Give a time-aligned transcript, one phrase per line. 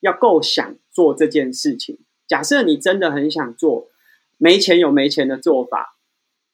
[0.00, 1.98] 要够想做这件事情。
[2.26, 3.88] 假设你真的很想做，
[4.38, 5.96] 没钱有没钱的做法，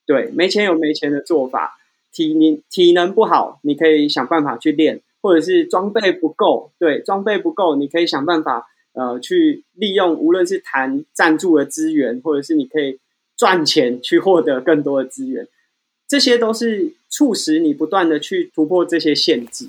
[0.06, 1.76] 对，没钱有没钱的做法。
[2.13, 12.98] 体能体能不好，你可以想办法去练，或者是装备不够，对，装备不够，你可以想办法呃去利用，无论是谈赞助的资源，或者是你可以
[13.36, 15.46] 赚钱去获得更多的资源，
[16.09, 19.68] 这些都是促使你不断的去突破这些限制。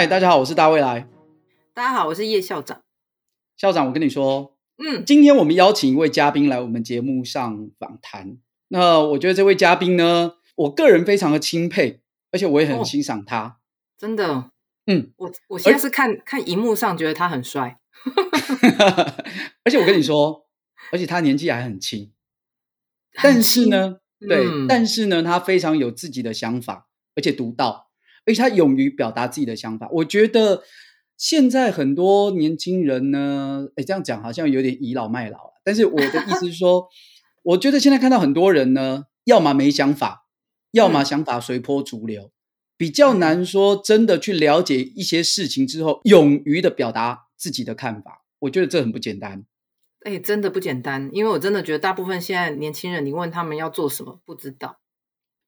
[0.00, 1.06] 嗨，大家好，我是大未来。
[1.74, 2.80] 大家好，我是叶校长。
[3.58, 8.38] 校长，我跟你说，嗯，今天我们邀请一位嘉宾来我们节目上访谈。
[8.68, 12.00] 那我觉得这位嘉宾呢，我个人非常的钦佩，
[12.32, 13.42] 而且我也很欣赏他。
[13.42, 13.52] 哦、
[13.98, 14.50] 真的，
[14.86, 17.78] 嗯，我我现在是看看荧幕上觉得他很帅，
[19.64, 20.46] 而且我跟你说，
[20.92, 22.10] 而且他年纪还很轻，
[23.22, 27.89] 但是呢，嗯、对，但是呢，他非常有自己的想法，而且独到，
[28.26, 29.88] 而且他勇于表达自己的想法。
[29.92, 30.62] 我觉得。
[31.20, 35.60] 现在很多年轻人呢，哎，这样讲好像有点倚老卖老了。
[35.62, 36.88] 但是我的意思是说，
[37.42, 40.24] 我觉得现在看到很多人呢，要么没想法，
[40.70, 42.30] 要么想法随波逐流，
[42.78, 48.24] 比较难说真的去了解一些事情之后，勇于的表达自己的看法。
[48.38, 49.44] 我觉得这很不简单。
[50.06, 54.78] 诶，真的不简单，因为我真的觉得大部分现在年轻人，你问他们要做什么，不知道。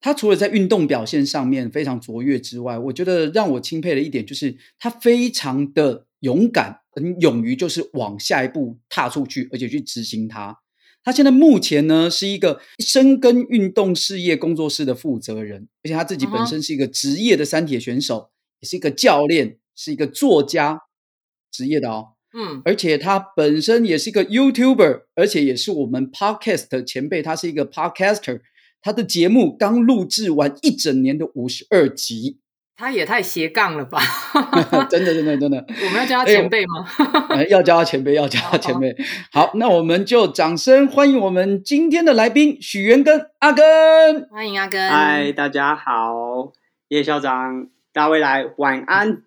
[0.02, 10.58] 他除了在运动表现上面非常卓越之外，我觉得让我钦佩的一点就是他非常的勇敢，很勇于就是往下一步踏出去，而且去执行它。
[11.04, 18.30] 他现在目前呢是一个深耕运动事业工作室的负责人，而且他自己本身是一个职业的三铁选手，
[18.60, 20.80] 也是一个教练，是一个作家，
[21.52, 22.14] 职业的哦。
[22.34, 28.40] 嗯，而且他本身也是一个 YouTuber，而且也是我们 Podcast 前辈，他是一个 Podcaster。
[28.82, 32.40] 他的节目刚录制完一整年的五十二集，
[32.76, 34.00] 他也太斜杠了吧！
[34.90, 36.84] 真的，真的，真的，我们要叫他前辈吗？
[37.30, 38.94] 哎、要叫他前辈，要叫他前辈。
[39.30, 44.90] 好，好，那我们就掌声欢迎我们今天的来宾许元根阿根，欢迎阿根。
[44.90, 46.52] 嗨，大家好，
[46.88, 47.71] 叶校长。
[47.92, 49.22] 大未来 晚安，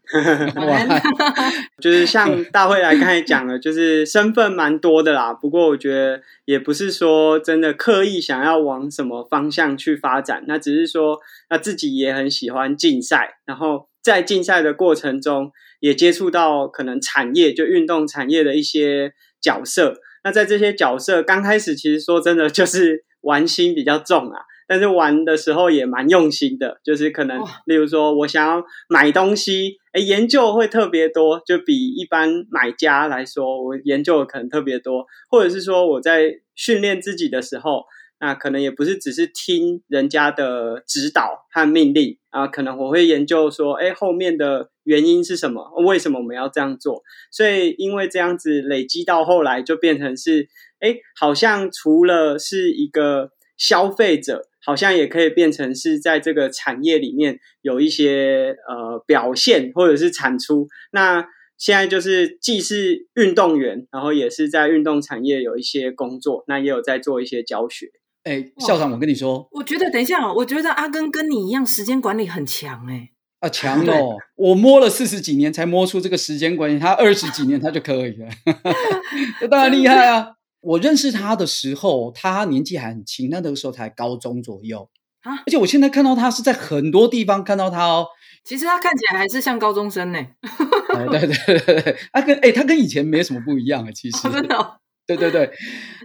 [0.55, 1.01] 晚安。
[1.81, 5.33] 就是像大未来刚才讲的，就是身份蛮多的啦。
[5.33, 19.95] 不过我觉得也不是说真的刻意想要往什么方向去发展，那只是说那自己也很喜欢竞赛，然后在竞赛的过程中也接触到可能产业，就运动产业的一些角色。
[20.23, 24.41] 那在这些角色刚开始，其实说真的就是玩心比较重啊。
[24.67, 37.83] 但是玩的时候也蛮用心的，就是可能，例如说我想要买东西，哎，研究会特别多，就比一般买家来说，我研究的可能特别多，或者是说我在训练自己的时候，
[38.19, 45.71] 那可能也不是只是听人家的指导和命令啊，可能我会研究说，哎，后面的原因是什么？
[45.85, 47.03] 为什么我们要这样做？
[47.29, 50.47] 所以因为这样子累积到后来，就变成是，
[50.79, 54.47] 哎，好像除了是一个消费者。
[54.65, 60.67] 好像也可以变成是在这个产业里面有一些呃表现或者是产出。
[60.91, 61.25] 那
[61.57, 67.87] 现在就是既是运动员，然后也是在运动产业有一些工作，那也有在做一些教学。
[68.23, 73.11] 哎，校长，我跟你说，我觉得等一下，我觉得阿根跟你一样，时间管理很强哎。
[73.39, 74.15] 啊，强哦！
[74.35, 78.27] 我摸了四十几年才摸出这个时间管理，他二十几年他就可以了，
[79.39, 80.29] 这当然厉害啊。
[80.65, 84.89] 我认识他的时候，他年纪还很轻，那那个时候才高中左右
[85.21, 85.35] 啊。
[85.37, 88.07] 而且我现在看到他是在很多地方看到他哦。
[88.43, 90.19] 其实他看起来还是像高中生呢。
[90.19, 93.91] 哎，对对对对，他跟哎，他跟以前没什么不一样啊。
[93.91, 94.77] 其实，真的、哦。
[95.07, 95.51] 对对对，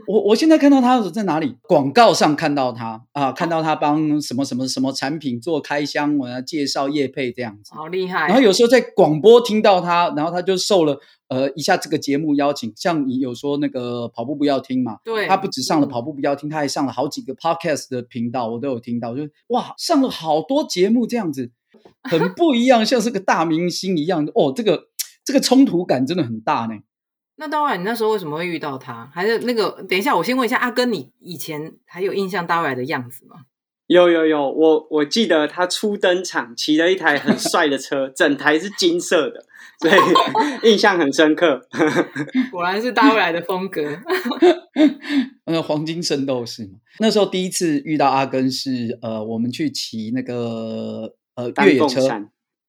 [0.07, 1.57] 我我现在看到他在哪里？
[1.63, 8.27] 广告上看到他啊，看到他帮什么什么什么产品做开箱，我要介绍叶配这样子，好厉害。
[8.27, 10.99] 然后有时候在广播听到他，然后他就受了
[11.29, 21.51] 呃一下这个节目邀请，像你有说那个跑步不要听嘛，对，他不止上了跑步不要听，他还上了好几个 podcast 的频道，我都有听到，就哇上了好多节目这样子，
[22.03, 24.89] 很不一样，像是个大明星一样哦，这个
[25.25, 26.75] 这个冲突感真的很大呢。
[27.41, 29.11] 那大未来，你那时候为什么会遇到他？
[29.15, 29.71] 还是那个？
[29.89, 33.37] 等一下，我先问一下阿根，你以前还有印象大未来的样子吗？
[33.87, 39.43] 有有有，我我记得他初登场骑了一台很帅的车， 整台是金色的，
[39.81, 39.95] 所以
[40.71, 41.67] 印象很深刻。
[42.53, 43.83] 果然是大未来的风格。
[45.47, 52.07] 那黄金圣斗士嘛，那时候第一次遇到阿根是呃，我们去骑那个呃越野车，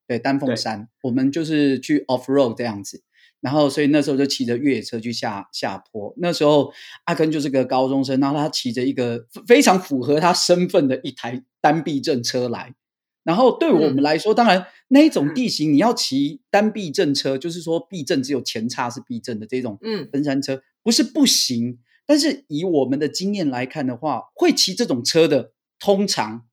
[0.07, 3.03] 对，丹凤山，我们就是去 off road 这样子。
[3.41, 6.13] 然后，所以那时候就骑着越野车去下下坡。
[6.17, 6.71] 那时候
[7.05, 12.75] 阿根就是个高中生，然后他骑着一个非常符合他身份的一台单避震车来。
[13.23, 21.79] 然后对我们来说，嗯、当然那一种地形，你要骑单避震车，嗯、就是说避震只有前叉是避震的这种，嗯，登山车不是不行。
[22.05, 26.45] 但是以我们的经验来看的话，会骑这种车的通常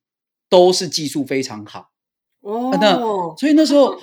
[0.49, 1.91] 都是技术非常好。
[2.41, 2.96] 哦，那
[3.37, 4.00] 所以那时候。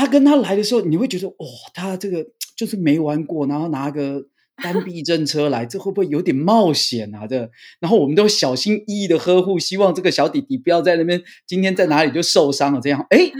[0.00, 2.24] 他跟他来的时候，你会觉得哇、哦，他这个
[2.56, 4.24] 就是没玩过，然后拿个
[4.62, 7.26] 单 避震车来，这会不会有点冒险啊？
[7.26, 7.36] 这，
[7.80, 12.80] 然后我们都小心翼翼的呵护，希望这个小弟弟不要在那边今天在哪里就受伤了。
[12.80, 13.30] 这样，哎，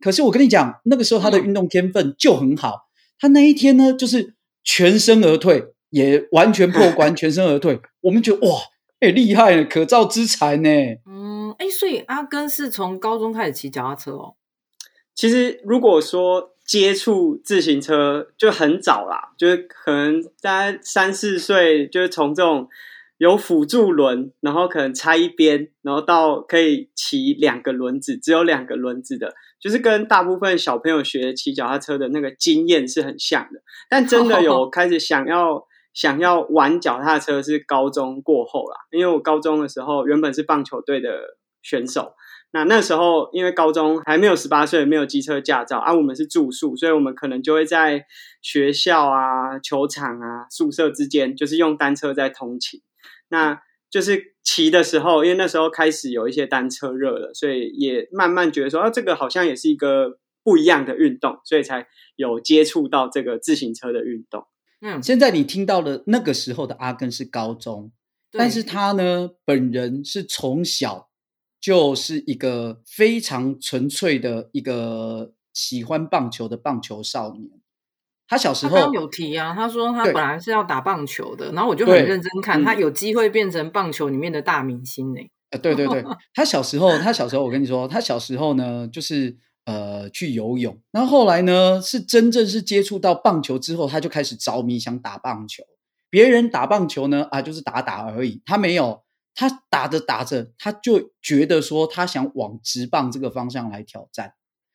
[0.00, 2.88] 可是我跟你讲，那个时候他的运动天分就很好，
[3.18, 4.34] 他那一天呢，就是
[4.64, 7.78] 全身而退，也完全破关， 全身而退。
[8.00, 8.58] 我们觉得哇，
[9.00, 10.70] 哎，厉害了，可造之材呢。
[11.04, 14.36] 嗯，哎，所以阿根是从高中开始骑脚踏车哦。
[15.18, 22.68] 其实，如果说接触自行车就很早啦，就是可能大概三四岁，就是从这种
[23.16, 33.60] 有辅助轮，然后可能拆一边，然后到可以骑两个轮子，只有两个轮子的，就是跟大部分小朋友学骑脚踏车的那个经验是很像的。
[33.90, 41.10] 但真的有 开始想要想要玩脚踏车是高中过后啦，因为我高中的时候原本是棒球队的
[41.60, 42.12] 选手。
[42.50, 48.06] 那那时候，因为高中还没有十八岁，没有机车驾照啊，我们是住宿，所以我们可能就会在
[48.40, 52.80] 学校啊、球场啊、宿舍之间，就是用单车在通勤。
[53.28, 53.60] 那
[53.90, 61.86] 就是骑的时候，因为那时候开始有一些单车热了，所以也慢慢觉得说，啊，这个好像也是一个不一样的运动，所以才
[62.16, 64.46] 有接触到这个自行车的运动。
[64.80, 67.92] 嗯，现在你听到的那个时候的阿根是高中，
[68.32, 71.07] 但是他呢，本人是从小。
[71.60, 77.50] 就是一个非常纯粹的一个喜欢棒球的棒球少年。
[78.28, 85.20] 他小时候有提啊，他说他本来是要打棒球的，然后我就很认真看，他有机会变成棒球里面的大明星呢。
[85.50, 89.34] 呃，对对对，他小时候，他小时候，我跟你说，他小时候呢，就是
[89.64, 95.64] 呃去游泳，然后后来呢，是真正是接触到棒球之后，他就开始着迷，想打棒球。
[96.10, 99.02] 别人打棒球呢，啊，就是打打而已，他没有。
[99.38, 104.32] 他打着打着，他就觉得说他想往直棒这个方向来挑战。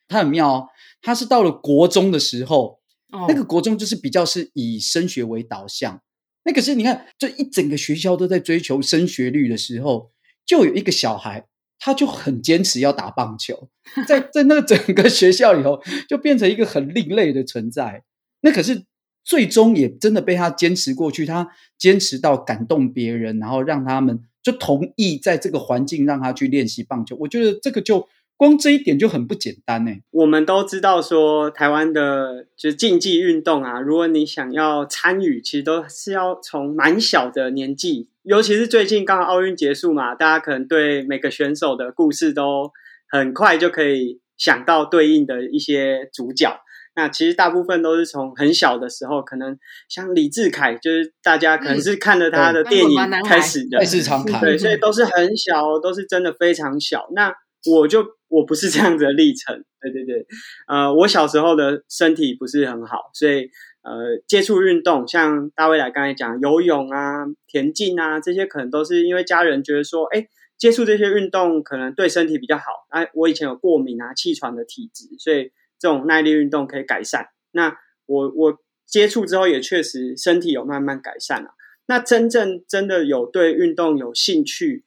[0.08, 0.68] 他很妙哦，
[1.02, 2.80] 他是到了国中的时候，
[3.12, 6.00] 哦、那个国中就是比较是以升学为导向。
[6.44, 10.12] 那可是你看，这一整个学校都在追求升学率的时候，
[10.46, 11.46] 就有一个小孩，
[11.78, 13.68] 他就很坚持要打棒球，
[14.08, 15.78] 在在那个整个学校里头，
[16.08, 18.02] 就变成一个很另类的存在。
[18.40, 18.86] 那可是
[19.22, 24.24] 最终也真的被他坚持过去，他坚持到感动别人，然后让他们。
[24.44, 28.06] 就同意在这个环境让他去练习棒球，我觉得这个就
[28.36, 29.92] 光这一点就很不简单呢。
[30.10, 42.70] 我们都知道说，台湾的就是竞技运动啊，如果你想要参与，其实都是要从蛮小的年纪，尤其是最近刚好奥运结束嘛，大家可能对每个选手的故事都
[43.08, 46.60] 很快就可以想到对应的一些主角。
[46.96, 49.58] 那其实大部分都是从很小的时候，可能
[49.88, 57.08] 像李智凯，就是大家可能是看了他的电影开始的，是常看，对，所以都是很小，都是真的非常小。
[57.12, 57.34] 那
[57.66, 60.24] 我就我不是这样子的历程，对对对，
[60.68, 63.48] 呃，我小时候的身体不是很好，所以
[63.82, 72.64] 呃，接触运动，像大卫来刚才讲游泳啊、田径啊这些，可能都是因为家人觉得说，哎，接触这些运动可能对身体比较好。
[72.90, 75.50] 哎，我以前有过敏啊、气喘的体质，所以。
[75.84, 77.28] 这种耐力运动可以改善。
[77.50, 77.76] 那
[78.06, 81.50] 我我接触之后也确实身体有慢慢改善了。
[81.84, 84.82] 那真正真的有对运动有兴趣，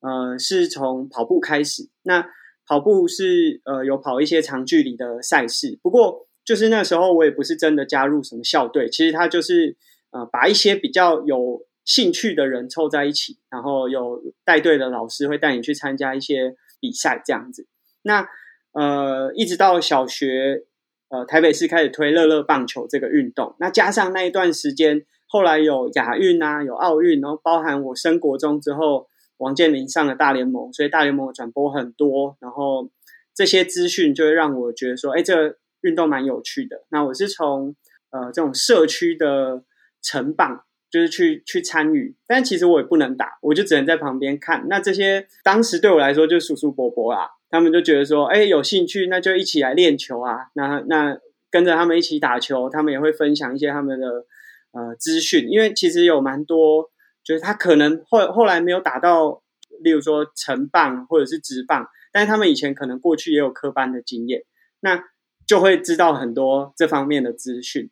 [0.00, 1.88] 呃，是从跑步开始。
[2.02, 2.28] 那
[2.66, 9.74] 跑步是呃有跑一些长距离的赛事，不过就是那时候我也不是真的加入什么校队，其实他就是
[10.10, 17.66] 呃把一些比较有兴趣的人凑在一起，然后有带队的老师会带你去参加一些比赛这样子。
[18.02, 18.28] 那
[18.72, 20.64] 呃，一直到小学，
[21.08, 23.54] 呃，台北市开始推乐乐棒球这个运动。
[23.58, 32.36] 那加上那一段时间，后来有亚运啊，有奥运，然后包含我升国中之后，王建民上了大联盟，所以大联盟的转播很多。
[32.40, 32.90] 然后
[33.34, 36.84] 这些资讯就会让我觉得说，哎，这个运动蛮有趣的。
[36.90, 37.74] 那我是从
[38.10, 39.62] 呃这种社区的
[40.00, 44.66] 成棒就是去去参与，但其实我也不能打，我就只能在旁边看。
[44.68, 50.48] 那这些当时对我来说就是叔叔伯伯啦，他们就觉得说，哎，有兴趣，那就一起来练球啊。
[50.54, 51.18] 那那
[51.50, 54.24] 跟着他们一起打球，他们也会分享一些他们的
[54.72, 56.90] 呃资讯，因为其实有蛮多，
[57.22, 59.42] 就是他可能后后来没有打到，
[59.82, 64.44] 例如说成棒或者是职棒，但是他们以前可能过去也有科班的经验，
[64.80, 65.04] 那
[65.46, 67.90] 就会知道很多这方面的资讯。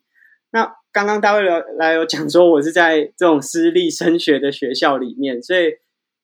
[0.49, 1.43] 那刚刚大卫
[1.77, 5.73] 来有讲说，我是在这种私立升学的学校里面，所以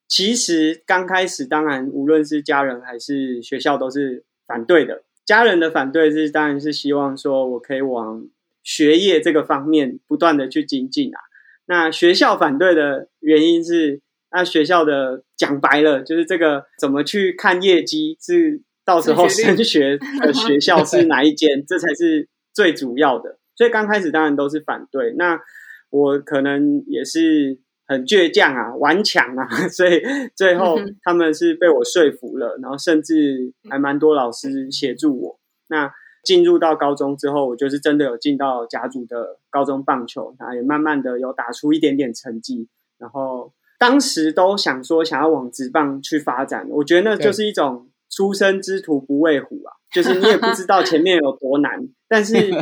[0.08, 5.04] 其实刚开始，当然无论是家人还是学校都是反对的。
[5.26, 8.26] 家人的反对是，当然是希望说我可以往
[8.64, 11.20] 学业这个方面不断的去精进啊。
[11.66, 14.00] 那学校反对的原因是，
[14.32, 23.38] 那学校的讲白了就是这个怎么去看业绩，是到时候升学的学校是 哪一间，这才是最主要的。
[23.58, 25.42] 所以刚开始当然都是反对，那
[25.90, 30.02] 我可能也是很倔强啊、顽强啊， 所以
[30.36, 35.40] 最后他们是被我说服了，然后甚至还蛮多老师协助我。
[35.70, 35.92] 那
[36.24, 42.68] 进入到高中之后，我就是真的有进到甲组的高中棒球，然后也慢慢的有打出一点点成绩。
[42.98, 52.36] 然后当时都想说想要往职棒去发展，我觉得那就是一种初生之犊不畏虎啊，就是你也不知道前面有多难，但是。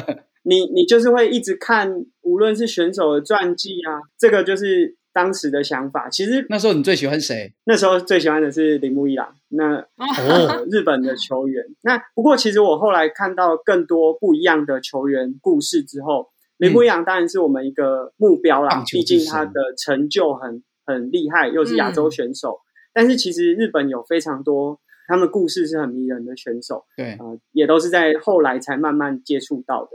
[0.47, 6.09] 你你就是会一直看，无论是选手的传记啊，这个就是当时的想法。
[6.09, 7.53] 其实那时候你最喜欢谁？
[7.63, 11.63] 那时候最喜欢的是铃木一朗，那哦，日本的球员。
[11.83, 18.83] 那不过其实我后来看到更多不一样的球员故事之后，铃木一朗当然是我们一个目标啦。
[18.91, 22.51] 毕竟他的成就很很厉害，又是亚洲选手。
[22.51, 29.91] 嗯、但是其实日本有非常多他们故事是很迷人的选手，对啊、呃，也都是在后来才慢慢接触到的。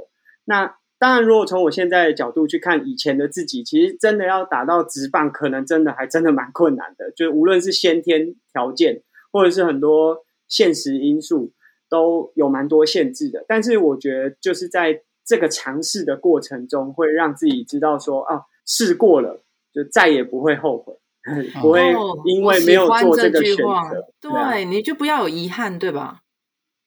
[0.46, 7.11] 那当然，如果从我现在的角度去看以前的自己，其实真的要打到直棒，可能真的还真的蛮困难的。
[7.12, 9.02] 就无论是先天条件，
[9.33, 11.52] 或者是很多现实因素，
[11.88, 13.42] 都有蛮多限制的。
[13.49, 19.42] 但是我觉得，就是在这个尝试的过程中，会让自己知道说啊，试过了，
[19.73, 20.92] 就再也不会后悔，
[21.57, 21.80] 哦、不会
[22.26, 24.07] 因为没有做这个选择。
[24.21, 26.21] 对，啊、对，你就不要有遗憾，对吧？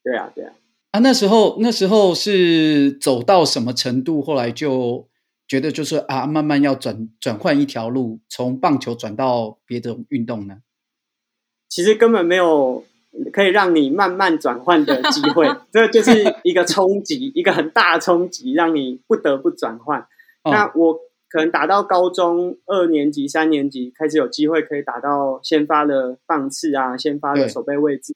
[0.03, 0.53] 对啊，对啊。
[0.93, 4.21] 啊，那时候那时候是走到什么程度？
[4.21, 5.09] 后来就
[5.47, 10.57] 觉得就是啊，慢慢要转转换一条路，从棒球转到别的运动呢？
[11.67, 12.83] 其实根本没有
[13.31, 19.99] 可以让你慢慢转换的机会， 这就是一个冲击，一个很大的冲击，让你不得不转换。
[20.43, 20.93] 哦、那我
[21.27, 28.13] 可能打到高中二年级、三年级开始有机会可以打到先发的棒次啊，先发的守备位置，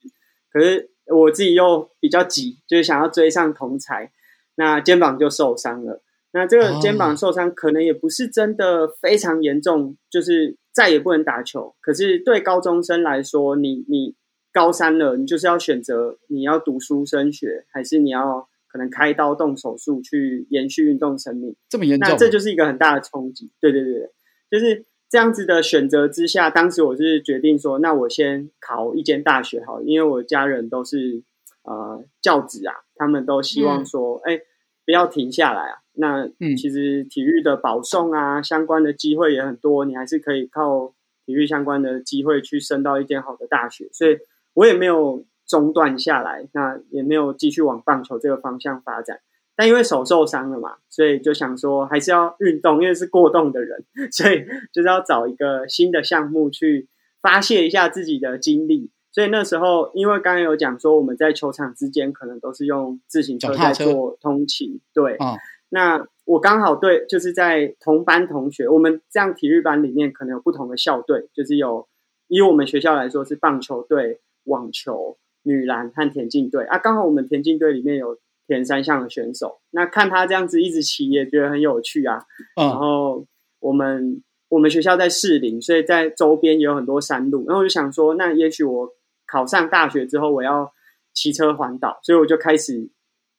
[0.52, 0.92] 可是。
[1.10, 4.12] 我自己又比较急，就是想要追上同才，
[4.56, 6.02] 那肩膀就受伤了。
[6.32, 11.76] 那这个肩膀受伤可能也不是真的非常严重，就是再也不能打球。
[11.82, 14.16] 可是对高中生来说，你你
[14.52, 21.56] 高三了，你就是要选择你要读书升学，还是你要可能开刀动手术去延续运动生命？
[21.70, 22.10] 这么严重？
[22.10, 23.52] 那这就是一个很大的冲击。
[23.60, 24.12] 对对对，
[24.52, 24.86] 就是。
[25.10, 31.24] 这样子的选择之下，当时我是决定说，那我先考一间大学好，因为我家人都是
[31.64, 34.42] 呃教职啊，他们都希望说，哎、嗯，
[34.86, 35.80] 不要停下来啊。
[35.94, 40.94] 那其实体育的保送啊，相关的机会也很多，你还是可以靠
[41.26, 44.18] 体育相关的机会去升到一间好的大学，所以
[44.54, 49.22] 我也没有中断下来，那也没有继续往棒球这个方向发展。
[49.58, 56.88] 但因为手受伤了嘛，所以就想说还是要运动，因为是过动的人，所以就是要找一个新的项目去
[57.24, 58.92] 发泄一下自己的精力。
[59.12, 65.16] 所以那时候，因为刚刚有讲说我们在球场之间可能都是用自行车在做通勤，对。
[65.16, 65.36] 哦、
[65.70, 71.88] 那我刚好对，就是在同班同学，我们这样体育班里面可能有不同的校队，就是有
[72.28, 76.78] 以我们学校来说是棒球队、网球、女篮和田径队啊。
[76.78, 78.20] 刚好我们田径队里面有。
[78.48, 82.24] 田三项的选手，那看他这样子一直骑，也觉得很有趣啊。
[82.56, 83.26] 嗯、然后
[83.60, 87.46] 我们我们学校在士林，所以在周边也有很多山路。
[87.46, 88.90] 然后我就想说，那也许我
[89.28, 90.72] 考上大学之后，我要
[91.14, 92.90] 骑车环岛，所以我就开始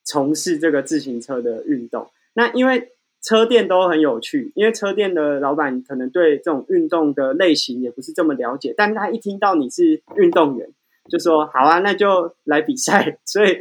[0.05, 2.07] 从事这个自行车的运动。
[2.35, 10.69] 那因为车店都很有趣，因为车店的老板可能对这种运动的类型也不是这么了解，但他一听到你是运动员，
[11.11, 13.19] 就说好啊，那就来比赛。
[13.25, 13.59] 所以。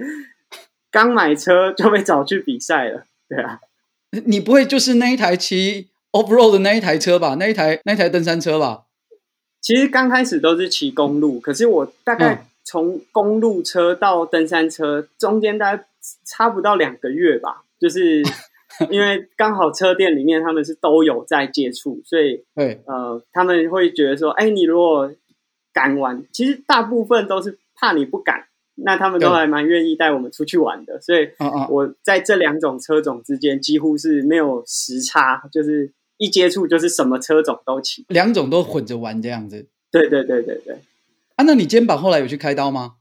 [0.91, 3.60] 刚买车就被找去比赛了， 对啊，
[4.25, 7.36] 你不会就是那一台骑 off road 的那一台车吧？
[7.39, 8.84] 那一台那一台登山车吧？
[9.62, 15.84] 其实刚开始都是骑公路，可是我大概从公路车到登山车中间大概
[16.25, 18.24] 差不到两个月吧，就是
[18.89, 25.12] 因为刚好车店里面他们是都有在接触，所以对呃，他们会觉得说，哎，你如果
[25.74, 28.46] 敢玩，其实大部分都是怕你不敢，
[28.84, 31.00] 那他们都还蛮愿意带我们出去玩的。
[31.01, 31.27] 所以，
[31.69, 39.67] 我在这两种车种之间几乎是没有时差，就是一接触就是什么车种都骑，两种都混着玩这样子。
[39.91, 40.75] 对对对对对。
[41.36, 42.93] 啊，那你肩膀后来有去开刀吗？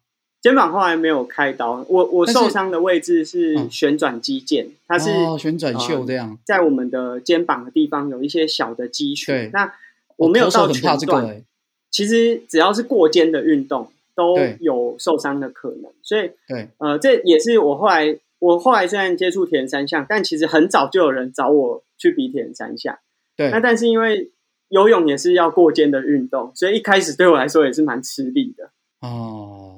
[0.42, 9.50] 肩膀后来没有开刀，我我受伤的位置是旋转肌腱，它是旋转袖这样，在我们的肩膀的地方有一些小的肌群。
[9.52, 9.72] 那
[10.16, 11.42] 我没有到全断，
[11.90, 22.98] 其实只要是过肩的运动都有受伤的可能，所以对，呃，这也是我后来我后来虽然接触铁人三项，但其实很早就有人找我去比铁人三项。
[23.36, 24.32] 对，那但是因为
[24.70, 28.70] 游泳也是要过肩的运动，所以一开始对我来说也是蛮吃力的。
[29.00, 29.74] 哦。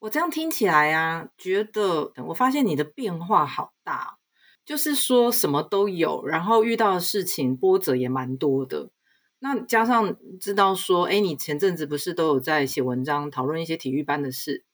[0.00, 4.18] 我这样听起来啊，觉得我发现你的变化好大，
[4.64, 8.90] 就是说什么都有，然后遇到的事情波折也蛮多的。
[9.40, 14.64] 那加上知道说，哎，你前阵子不是都有在写文章讨论一些体育班的事，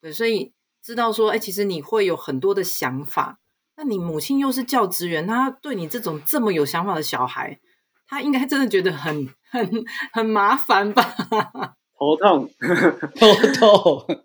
[0.00, 0.52] 对，所以
[0.82, 3.40] 知道说，哎，其实你会有很多的想法。
[3.76, 7.58] 那你母亲又是教职员，她对你这种这么有想法的小孩，
[8.06, 11.02] 她应该真的觉得很很很麻烦吧？
[11.98, 12.50] 头痛，
[13.18, 14.24] 头痛。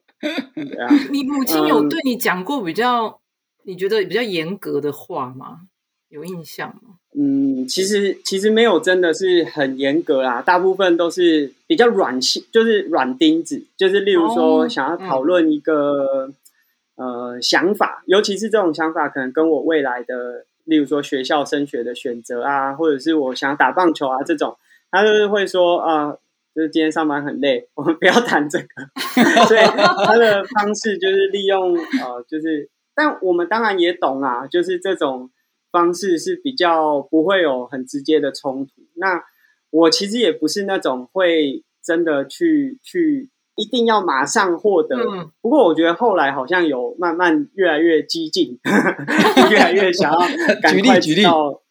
[1.11, 3.19] 你母亲有对你讲过比较、嗯、
[3.63, 5.61] 你觉得比较严格的话吗？
[6.09, 6.95] 有印象吗？
[7.15, 10.41] 嗯，其实其实没有，真的是很严格啦。
[10.41, 16.31] 大部分都是比较软性，就是软钉子，就是例如说想要讨论一个、
[16.95, 24.57] 呃想法，尤其是这种想法可能跟我未来的，例如说学校升学的选择啊，或者是我想打棒球啊这种，
[24.91, 26.07] 他就是会说啊。
[26.07, 26.19] 呃
[26.55, 28.65] 就是今天上班很累，我们不要谈这个。
[29.45, 29.61] 所以
[30.03, 35.29] 他的方式就是利用呃，就是，但我们当然也懂啊，就是这种
[35.71, 38.71] 方式是比较不会有很直接的冲突。
[38.95, 39.23] 那
[39.71, 44.95] 我其实也不是那种会真的去去一定要马上获得。
[44.97, 48.57] 嗯、不过我觉得后来好像有慢慢越来越激进，
[49.51, 50.19] 越来越想要
[50.61, 51.61] 赶快知道。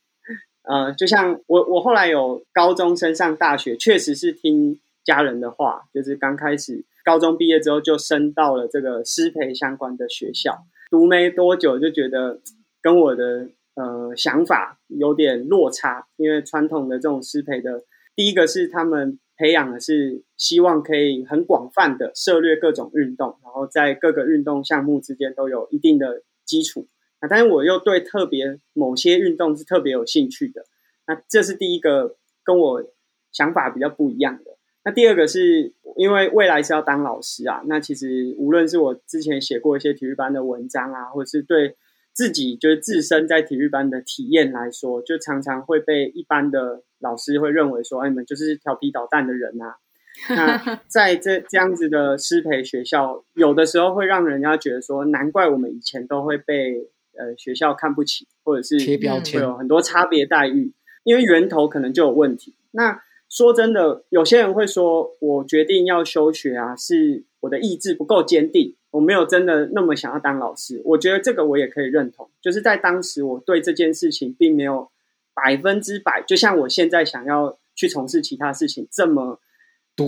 [0.62, 12.38] 呃，就像我，我后来有高中升上大学，确实是听家人的话，就是刚开始高中毕业之后就升到了这个师培相关的学校，读没多久就觉得
[12.82, 17.84] 跟我的呃想法有点落差，因为传统的这种师培的，
[18.16, 26.88] 第一个是他们培养的是希望可以很广泛的涉猎各种运动，然后在各个运动项目之间都有一定的基础。
[27.20, 30.64] 那但是我又对特别某些运动是特别有兴趣的，
[31.06, 32.82] 那这是第一个跟我
[33.30, 34.56] 想法比较不一样的。
[34.84, 41.76] 那第二个是因为未来是要当老师啊，那其实无论是我之前写过一些体育班的文章啊，或者是对
[42.18, 49.76] 自己就是自身在体育班的体验来说，就常常会被一般的老师会认为说，哎，你们就是调皮捣蛋的人啊。
[50.34, 56.90] 那在这这样子的师培学校，有的时候会让人家觉得说，难怪我们以前都会被。
[57.20, 62.54] 呃，学校看不起，或者是贴标签，会有很多差别待遇，因为源头可能就有问题。
[62.70, 70.80] 那说真的，有些人会说，我决定要休学啊，是我的意志不够坚定，我没有真的那么想要当老师。
[70.84, 74.90] 我觉得这个我也可以认同，就是在当时我对这件事情并没有
[75.34, 79.40] 百分之百，就像我现在想要去从事其他事情这么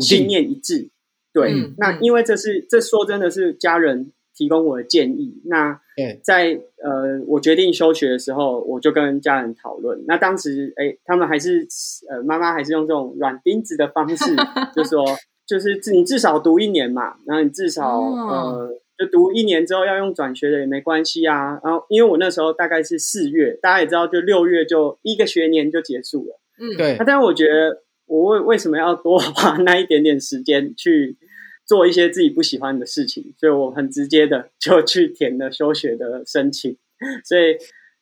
[0.01, 0.91] 信念一致。
[1.33, 4.13] 对，嗯、那因为这是这说真的是家人。
[4.33, 5.43] 提供我的建议。
[5.45, 5.79] 那
[6.23, 10.03] 在呃，我决定休学的时候，我就跟家人讨论。
[10.07, 11.67] 那当时，哎，他们还是
[12.09, 14.25] 呃，妈妈还是用这种软钉子的方式，
[14.75, 15.05] 就说，
[15.51, 21.59] 就是你至少读一年嘛，然后你至少呃，就读一年之后要用转学的也没关系啊。
[21.65, 26.41] 然后，因为我那时候大概是四月，大家也知道，就六月就一个学年就结束了。
[26.61, 26.97] 嗯，对。
[26.99, 31.19] 那但是我觉得，我为为什么要多花那一点点时间去？
[31.67, 36.77] 做一些自己不喜欢的事情，所以我很直接的就去填了休学的申请。
[37.25, 37.57] 所以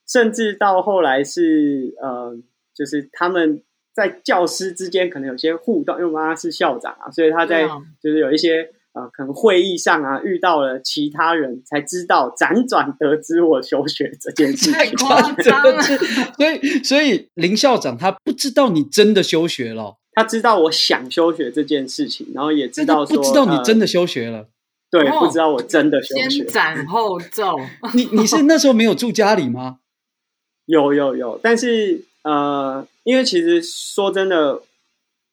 [0.07, 2.35] 甚至到后来是呃，
[2.75, 3.63] 就是他们
[3.99, 7.67] 在教师之间可能有些互动，因为我妈妈是校长啊，所以他在
[8.01, 14.73] 就是有一些呃，可能会议上啊遇到了其他人，才知道辗转得知我休学这件事情。
[14.73, 15.83] 太夸张了，
[16.39, 19.97] 所以所以林校长他不知道你真的休学了。
[20.13, 24.39] 他知道我想休学这件事情，然后也知道说不知道你真的休学了。
[24.39, 24.47] 呃、
[24.91, 26.31] 对，不知道我真的休学。
[26.31, 27.57] 先斩后奏。
[27.95, 29.81] 你你是那时候没有住家里吗？
[30.67, 34.61] 有有有，但是呃，因为其实说真的，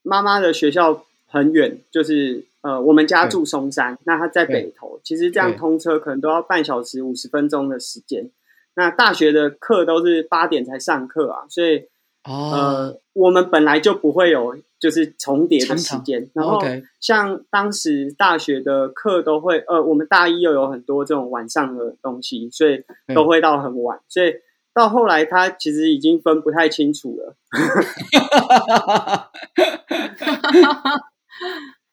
[0.01, 8.31] 妈妈的学校很远，就是呃，我们家住松山，那她在北投，其实这样通车可能都要半小时五十分钟的时间。
[8.75, 11.79] 那大学的课都是八点才上课啊，所以、
[12.23, 16.29] 哦、呃，我们本来就不会有就是重叠的时间。
[16.33, 16.61] 然后
[17.01, 22.81] 像当时大学的课都会，呃，我们大一又有很多这种晚上的东西，所以
[23.13, 23.99] 都会到很晚。
[24.07, 24.33] 所以
[24.75, 27.37] 到后来，他其实已经分不太清楚了。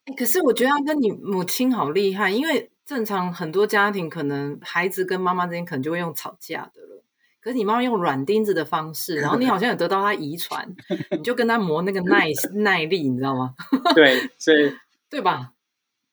[0.07, 7.05] 欸， 可是我觉得跟你母亲好厉害，因为正常很多家庭可能孩子跟妈妈之间可能就会用吵架的了，
[7.41, 10.75] 可是你妈妈用软钉子的方式，然后你好像有得到她遗传，
[11.17, 13.55] 你就跟她磨那个耐 耐力，你知道吗？
[13.95, 14.75] 对，所以
[15.09, 15.53] 对吧？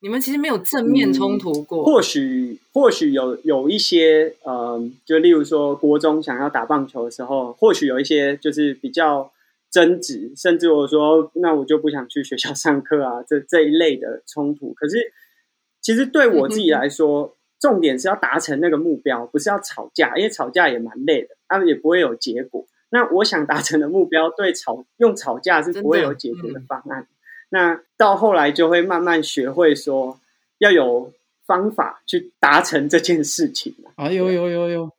[0.00, 9.32] 你们其实没有正面冲突过，嗯、或许或许有有一些，呃，就例如说国中想要打棒球的时候，或许有一些就是比较。
[9.72, 14.72] 争执，甚至我说，那我就不想去学校上课啊，这这一类的冲突。
[14.74, 15.12] 可是，
[15.80, 22.66] 其实对我自己来说，嗯、 重点是要达成那个目标，不是要吵架，因为吵架也蛮累的，他们也不会有结果。
[22.90, 27.02] 那我想达成的目标，对吵用吵架是不会有解决的方案。
[27.02, 27.06] 嗯、
[27.50, 30.18] 那到后来就会慢慢学会说，
[30.58, 31.12] 要有
[31.46, 33.74] 方法去达成这件事情。
[33.96, 34.90] 哎呦呦呦呦！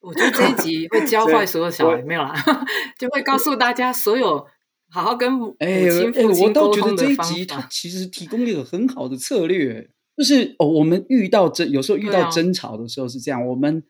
[0.00, 2.32] 我觉得这一集会教坏所有小孩，没有啦，
[2.96, 4.46] 就会告诉大家所有
[4.88, 7.24] 好好跟母亲、父亲沟通的方法。
[7.24, 13.82] 哎，我倒觉得这一集它其实提供一个很好的策略，就是哦，我们遇到争，有时候遇到争吵的时候是这样，我们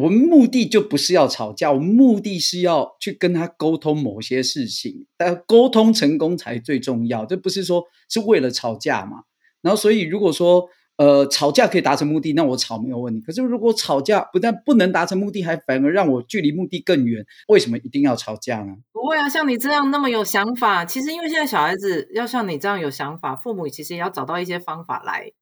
[0.00, 9.24] 我们目的就不是要吵架，我们目的是要去跟他沟通某些事情，但沟通成功才最重要，这不是说是为了吵架嘛。
[9.62, 10.68] 然后，所以如果说。
[10.98, 13.20] 呃，吵架可以达成目的，那我吵没有问题。
[13.20, 18.76] 可是如果吵架不但不能达成目的，还反而让我距离目的更远，为什么一定要吵架呢？
[18.92, 25.32] 不会啊，像你这样那么有想法，其实因为现在小孩子要像你这样有想法，父母其实也要找到一些方法来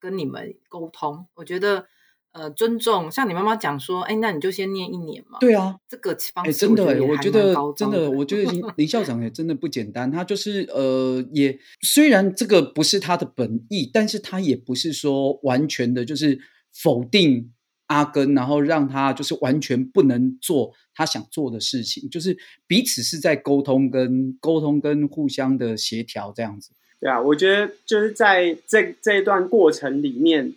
[0.00, 1.28] 跟你们沟通。
[1.36, 1.86] 我觉得。
[2.34, 5.38] 呃，尊重，像你妈妈讲说，哎，那你就先念一年嘛。
[5.38, 10.10] 对啊，这个方式真的，我觉得真的，我觉得林校长也真的不简单。
[10.10, 16.40] 他就是呃，也虽然这个不是他的本意，但是他也不是说完全的，就是
[16.72, 17.52] 否定
[17.86, 26.72] 阿根，然后让他就是完全不能做他想做的事情，就是彼此是在沟通跟沟通跟互相的协调这样子。
[26.98, 30.54] 对啊，我觉得就是在这这一段过程里面。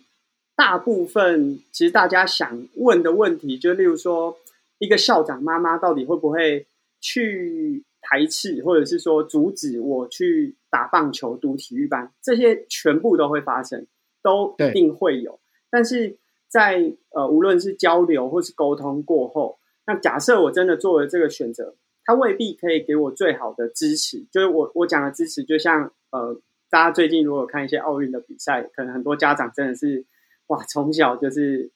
[0.58, 4.36] 大部分其实大家想问的问题，就例如说，
[4.80, 6.66] 一个校长妈妈到底会不会
[7.00, 13.86] 去排斥，或者是说阻止我去打棒球、读体育班，这些全部都会发生，
[14.20, 15.38] 都一定会有。
[15.70, 16.16] 但是
[16.48, 24.24] 在呃，无论是交流或是沟通过后，那假设我真的做了这个选择，他未必可以给我最好的支持。
[24.32, 26.36] 就是我我讲的支持，就像呃，
[26.68, 30.04] 大家最近如果看一些奥运的比赛，可能很多家长真的是。
[30.48, 31.70] 哇，从小就是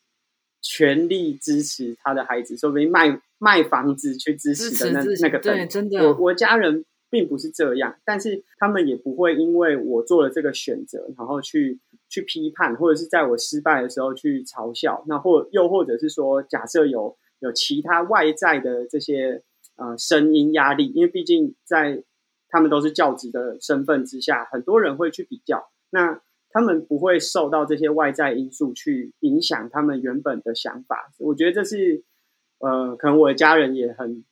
[0.60, 6.06] 全力支持他的孩子，说不定卖卖房子去支持的那那个对，真的。
[6.06, 15.04] 我我家人并不是这样，但是他们也不会因为我做了这个选择，然后去去批判，或者是在我失败的时候去嘲笑。
[15.06, 19.42] 那或又或者是说，假设有有其他外在的这些
[19.76, 22.02] 呃声音压力，因为毕竟在
[22.48, 25.70] 他们都是教职的身份之下，很多人会去比较。
[25.90, 31.10] 那他们不会受到这些外在因素去影响他们原本的想法。
[31.18, 32.04] 我觉得这是，
[32.58, 34.22] 呃，可能我的家人也很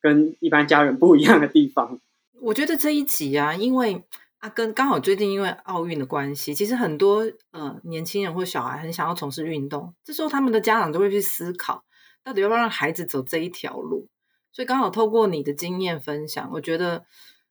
[0.00, 2.00] 跟一般家人不一样的地方。
[2.40, 4.02] 我觉得这一集啊，因为
[4.38, 11.84] 阿根刚好最近因为奥运的关系，其实很多呃年轻人或小孩很想要从事运动，这时候他们的家长都会去思考，
[12.24, 14.08] 到底要不要让孩子走这一条路。
[14.52, 17.04] 所以刚好透过你的经验分享，我觉得。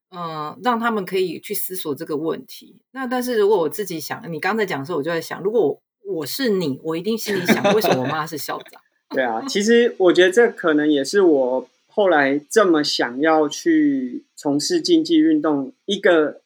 [0.09, 2.77] 嗯，让他们可以去思索这个问题。
[2.91, 8.81] 那但是如果我自己想，你刚才讲的时候，我就在想，如果我是你，我一定心里想，为什么我妈是校长？
[9.11, 16.41] 对啊，其实我觉得这可能也是我后来这么想要去从事竞技运动一个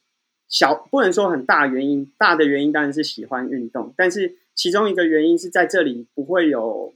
[0.48, 2.12] 小，不能说很大原因。
[2.18, 6.94] 大的原因当然是喜欢运动，但是其中一个原因是在这里不会有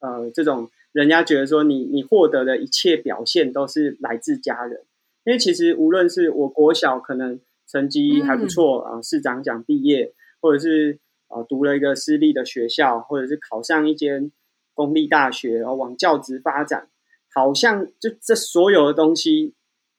[0.00, 4.80] 呃这种人家觉得说你你获得的一切表现都是来自家人。
[5.26, 14.30] 因为其实无论是我国小可能成绩还不错啊，市长奖毕业，或者是啊读了一个私立的学校，或者是考上一间
[14.72, 16.88] 公立大学，然后往教职发展，
[17.34, 19.54] 好像就这所有的东西，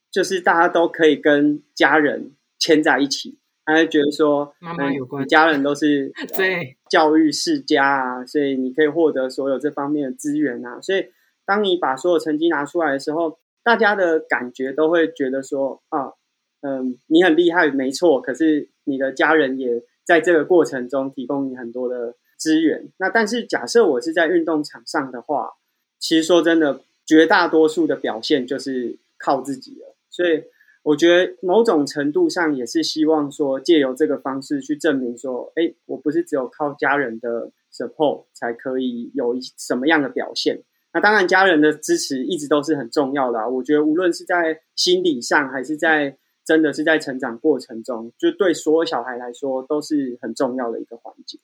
[0.09, 11.07] 就是大家都可以跟家人牵在一起，他会觉得说妈妈有关，家人都是 对教育世家啊，所以你可以获得所有这方面的资源啊，所以
[11.45, 13.37] 当你把所有成绩拿出来的时候。
[13.67, 16.13] 大家的感觉都会觉得说啊，
[16.61, 18.21] 嗯，你很厉害，没错。
[18.21, 22.87] 可是你的家人也在这个过程中提供你很多的资源。
[22.95, 25.55] 那但是假设我是在运动场上的话，
[25.99, 29.97] 其实说真的，绝大多数的表现就是靠自己了。
[30.09, 30.45] 所以
[30.83, 40.63] 我觉得某种程度上也是希望说，借由这个方式去证明说，哎，我不是只有靠家人的 support 才可以有一什么样的表现。
[40.93, 43.47] 那当然，家人的支持一直都是很重要的啊。
[43.47, 51.37] 我觉得无论是在心理上，还是在真的是在成长过程中，就对所有小孩来说都是很重要的一个环节。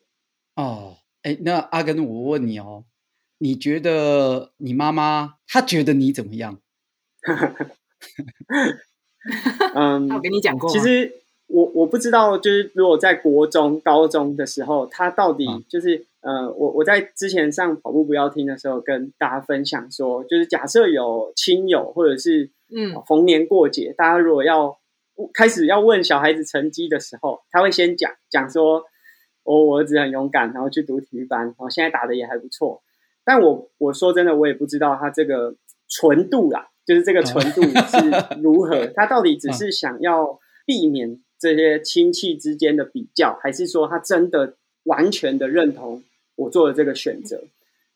[0.56, 2.86] 哦，哎，那阿根，我问你哦，
[3.38, 6.60] 你觉得你妈妈她觉得你怎么样？
[9.76, 16.08] 嗯，我跟你讲过，其实我我不知道，就是如果在国中、高中的时候，她到底就是。
[16.26, 24.78] 嗯呃，我我在之前上跑步不要听的时候，跟大家分享说，就是假设有亲友或者是嗯逢年过节，嗯、大家如果要
[25.34, 28.86] 开始要问小孩子成绩的时候，他会先讲讲说，
[29.44, 32.82] 我我儿子很勇敢，然后去读体育班，然后现在打的也还不错。
[33.26, 35.56] 但我我说真的，我也不知道他这个
[35.90, 44.56] 纯度啦，就是这个纯度是如何， 他到底只是想要避免这些亲戚之间的比较，还是说他真的
[44.86, 46.02] 完全的认同？
[46.36, 47.44] 我做了这个选择，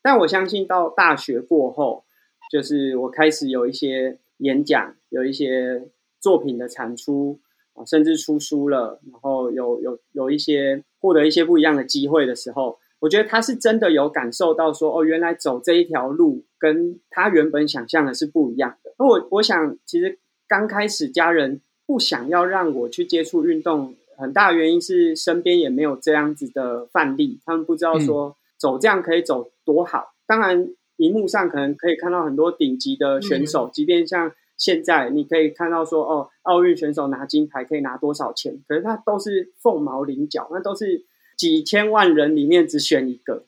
[0.00, 2.04] 但我相信到大学过后，
[2.50, 5.88] 就是我开始有一些演讲，有一些
[6.20, 7.38] 作品的产出
[7.74, 18.92] 啊，甚至出书了，然后有有有一些获得一些不一样的机会的时候，我觉得他是真的有感受到说，哦，原来走这一条路跟他原本想象的是不一样的。
[18.98, 23.94] 我我想，其实刚开始家人不想要让我去接触运动。
[24.18, 29.98] 很大的原因是身边也没有这样子的范例，他们不知道说走这样可以走多好。
[30.00, 41.04] 嗯、当然，荧幕上可能可以看到很多顶级的选手，嗯、即便像现在你可以看到说哦，奥运选手拿金牌可以拿多少钱，可是他都是凤毛麟角，那都是
[41.36, 43.44] 几千万人里面只选一个，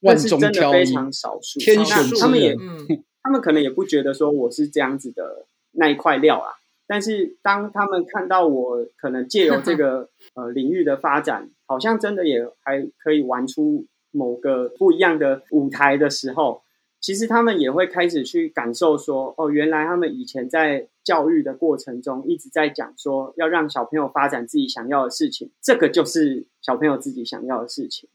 [0.00, 2.20] 万中挑一，但是真的非常少数，天选之人。
[2.20, 6.58] 他们也，嗯、他们可能也不觉得说我是这样子的那一块料啊。
[6.90, 16.62] 但是当他们看到我可能借由这个 呃领域的发展，好像真的也还可以玩出某个不一样的舞台的时候，
[16.98, 28.08] 其实他们也会开始去感受说，哦，原来他们以前在教育的过程中一直在讲说，要让小朋友发展自己想要的事情，这个就是小朋友自己想要的事情。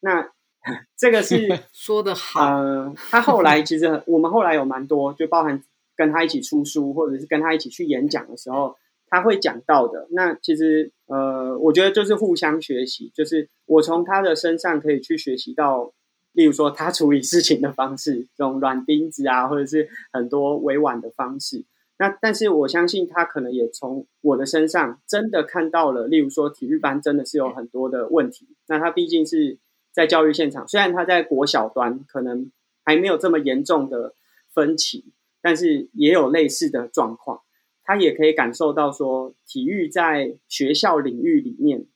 [0.00, 0.30] 那
[0.98, 2.44] 这个是 说的好。
[2.44, 5.64] 呃，他后来其实我们后来有蛮多，就包含。
[5.98, 8.76] 跟他一起出书，或者是跟他一起去演讲的时候，
[9.08, 10.06] 他会讲到的。
[10.12, 15.92] 那其实，呃，我觉得就是互相学习，就是我从他的身上可以去学习到，
[16.32, 21.64] 例如说他处理事情的方式，这种软钉子啊，或者是很多委婉的方式。
[21.98, 28.46] 那但是我相信他可能也从我的身上真的看到了，例如说体育班真的是有很多的问题。
[28.68, 29.58] 那他毕竟是
[29.92, 32.52] 在教育现场，虽然他在国小端可能
[32.84, 34.14] 还没有这么严重的
[34.54, 35.12] 分歧。
[35.40, 37.42] 但是也有类似的状况，
[37.84, 41.86] 他也可以感受到说，体育在学校领域里面，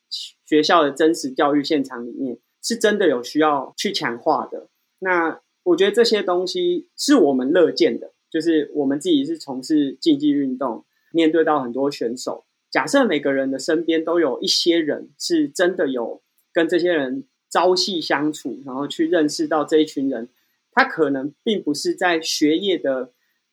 [0.44, 4.68] 学校的真实教育现场里面，是真的有需要去强化的。
[5.00, 20.28] 那我觉得这些东西是我们乐见的，就是我们自己是从事竞技运动，面对到很多选手，假设每个人的身边都有一些人是真的有跟这些人朝夕相处，然后去认识到这一群人，
[20.70, 23.12] 他可能并不是在学业的。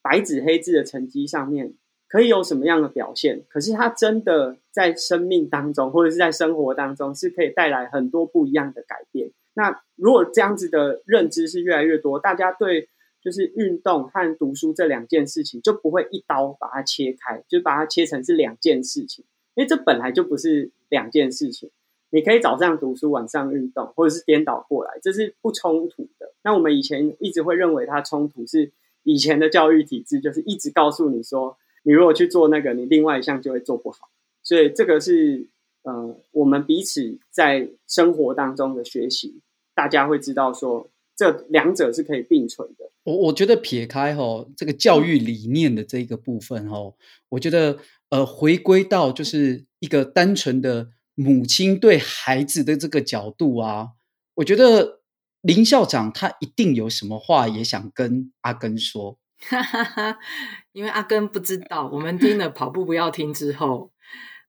[0.10, 1.76] 白纸黑字的成绩上面
[2.08, 3.43] 可以有什么样的表现？
[3.48, 9.30] 可是他真的在生命当中，或者是在生活当中，是可以带来很多不一样的改变。
[9.54, 12.89] 那如果这样子的认知是越来越多，大家对
[13.22, 21.69] 就是运动和读书这两件事情就不会一刀把它切开，就把它切成是两件事情，因为这本来就不是两件事情。
[22.10, 26.34] 你可以早上读书，晚上运动，或者是颠倒过来，这是不冲突的。
[26.43, 28.72] 那我们以前一直会认为它冲突是。
[29.04, 34.10] 以前的教育体制就是一直告诉你说，你如果去做那个，你另外一项就会做不好。
[34.44, 35.48] 所以这个是
[35.84, 39.42] 呃，我们彼此在生活当中的学习，
[39.74, 42.92] 大家会知道说，这两者是可以并存的。
[43.04, 46.94] 我我觉得撇开哈这个教育理念的这一个部分哈，
[47.30, 53.90] 我觉得呃，回归到就是一个单纯的母亲对孩子的这个角度啊，
[54.36, 54.99] 我觉得。
[55.41, 59.17] 林校长他一定有什么话也想跟阿根说，
[60.73, 63.91] 因为阿根不知道，我们听了跑步不要听之后，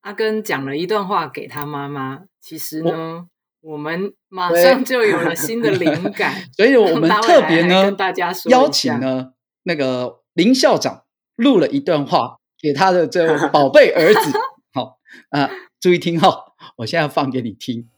[0.01, 2.23] 阿根讲了一段话给他妈妈。
[2.41, 3.27] 其实呢，
[3.61, 9.33] 我，我们马上就有了新的灵感， 所以我们特别呢跟大家说邀请呢
[9.65, 11.05] 那个林校长
[11.37, 14.33] 录了一段话给他的这位宝贝儿子。
[14.73, 14.99] 好
[15.29, 17.90] 啊，注意听哈，我现在放给你听。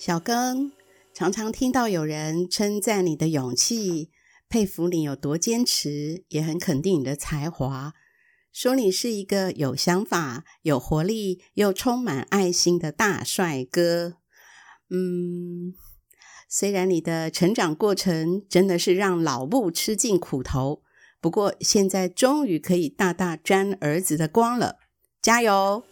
[0.00, 0.70] 小庚，
[1.12, 4.10] 常常听到有人称赞你的勇气，
[4.48, 7.92] 佩服你有多坚持，也很肯定你的才华，
[8.50, 14.14] 说你是一个有想法、有活力又充满爱心的大帅哥。
[14.88, 15.74] 嗯，
[16.48, 20.82] 虽然你的成长过程真的是让老木吃尽苦头，
[21.20, 24.78] 不过现在终于可以大大沾儿子的光了，
[25.20, 25.84] 加油！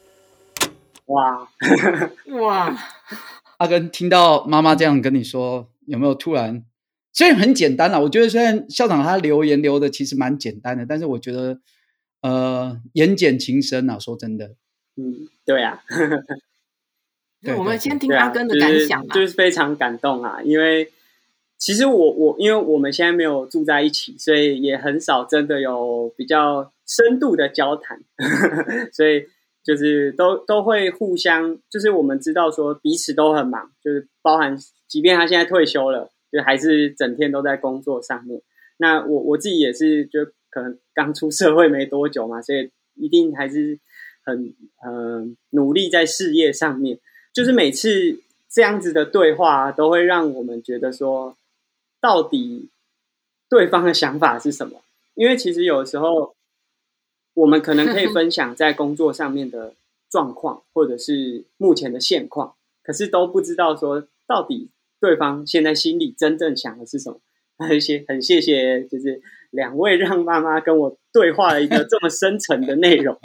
[1.09, 1.49] 哇
[2.41, 2.79] 哇！
[3.59, 6.65] 阿根听到妈妈这样跟你说，有没有突然？
[7.13, 11.59] 虽然很简单啦，我觉得虽然校长他留言留的其实蛮简单的，但是我觉得
[12.23, 14.55] 呃言简情深啊，说真的，
[14.97, 15.83] 嗯，对啊。
[17.43, 20.93] 对，我们先听阿根的感想嘛，就是，就是非常感动啊，因为
[21.57, 28.01] 其实我我因为我们现在没有住在一起，所以也很少真的有比较深度的交谈，
[28.93, 29.27] 所以。
[29.69, 38.41] 就是都都会互相，就是我们知道说彼此都很忙，就是包含即便他现在退休了，就还是整天都在工作上面。
[38.79, 43.79] 那我我自己也是，就可能刚出社会没多久嘛，所以一定还是
[44.25, 46.99] 很呃努力在事业上面。
[47.35, 51.37] 就是每次这样子的对话，都会让我们觉得说，
[52.01, 52.71] 到底
[53.51, 54.81] 对方的想法是什么？
[55.15, 56.38] 因为其实有时候。
[57.39, 59.75] 我们可能可以 分享在工作上面的
[60.11, 64.71] 状况，或者是目前的现况，可是都不知道说到底
[65.01, 67.21] 对方现在心里真正想的是什么。
[67.59, 69.21] 很谢很谢谢，就是
[69.51, 73.19] 两位让妈妈跟我对话了一个这么深层的内容。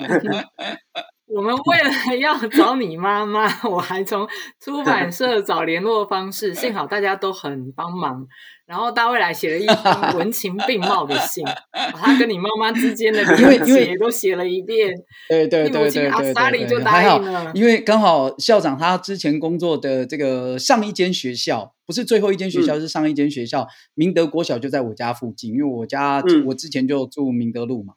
[1.36, 4.28] 我们为了 要找你妈妈，我还从
[4.60, 8.28] 出 版社找联络方式，幸好大家都很帮忙。
[8.66, 11.44] 然后大卫来写了一封 文情并茂的信，
[11.74, 14.94] 把他跟你妈妈之间的连结都写了一遍。
[15.28, 17.52] 对对对对对对，对，就答应了。
[17.54, 25.52] 因为刚好校长他之前工作的这个上一间学校，不是最后一间学校，嗯、是上一间学校，明德国小就在我家附近。
[25.52, 27.96] 因为我家、嗯、我之前就住明德路嘛，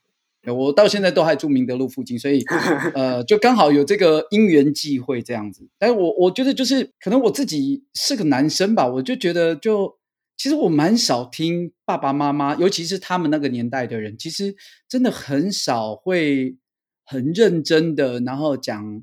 [0.54, 2.42] 我到现在都还住明德路附近，所以
[2.94, 5.68] 呃，就刚好有这个因缘际会这样子。
[5.78, 9.98] 但是我我觉得就是可能我自己是个男生吧，我就觉得就。
[10.38, 14.54] 其实我蛮少听爸爸妈妈，尤其是他们那个年代的人，其实
[14.86, 16.58] 真的很少会
[17.06, 19.02] 很认真的，然后讲，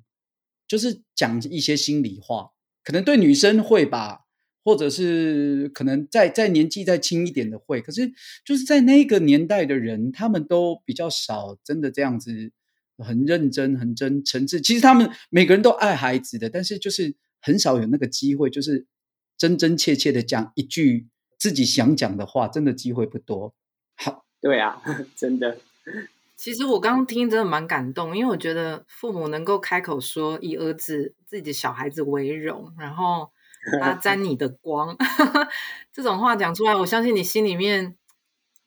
[0.67, 2.51] 就是讲一些心里话。
[2.83, 4.22] 可能对女生会吧，
[4.63, 8.11] 或者是可能在在年纪再轻一点的会，可是
[8.45, 12.51] 就是在那个年代的人，他们都比较少真的这样子
[12.97, 14.61] 很认真、很真诚挚。
[14.61, 18.85] 其实他们每个人都爱孩子的，但是就是很少有那个机会，就是
[19.37, 21.07] 真真切切的讲一句。
[21.39, 23.53] 自己想讲的话，真的机会不多。
[23.95, 24.81] 好，对啊，
[25.13, 25.57] 真的。
[26.37, 33.29] 其实我刚刚听真的蛮感动，因为我觉得父母能够开口说以儿子自己的小孩子为荣，然后
[33.81, 34.95] 他沾你的光，
[35.93, 37.95] 这种话讲出来，我相信你心里面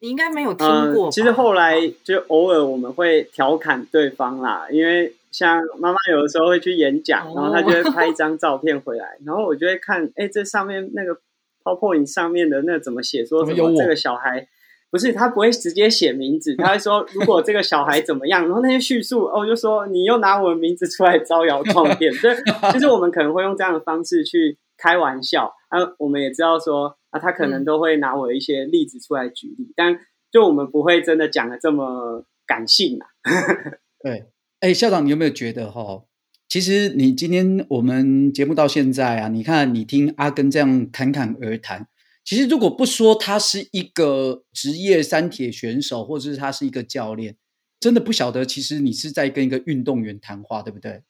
[0.01, 1.11] 你应该没有听过、呃。
[1.11, 11.19] 其实后来就偶尔我们会调侃对方啦，因为像妈妈有的时候会去演讲，然后她就会拍一张 照片回来，然后我就会看，哎，这上面那个。
[11.67, 13.27] PowerPoint 上面的那怎么写？
[13.27, 14.47] 说什么这个小孩
[14.89, 22.37] 不是他不会直接写名字，他会说 如果这个小孩怎么样，然后那些叙述哦，就说你又拿我的名字出来招摇撞骗，所以
[22.73, 25.53] 就是我们可能会用这样的方式去开玩笑。
[25.69, 29.99] 啊，我们也知道说啊，他可能都会拿我一些例子出来举例，但
[30.31, 33.07] 就我们不会真的讲的这么感性啊。
[34.03, 34.27] 对，
[34.61, 36.05] 哎，校长，你有没有觉得哈？
[36.49, 41.89] 其实你今天我们节目到现在啊，你看你听阿根这样侃侃而谈，
[42.25, 47.37] 其实如果不说他是一个职业三铁选手，或者是他是一个教练，
[47.81, 51.03] 真的不晓得其实你是在跟一个运动员谈话，对不对？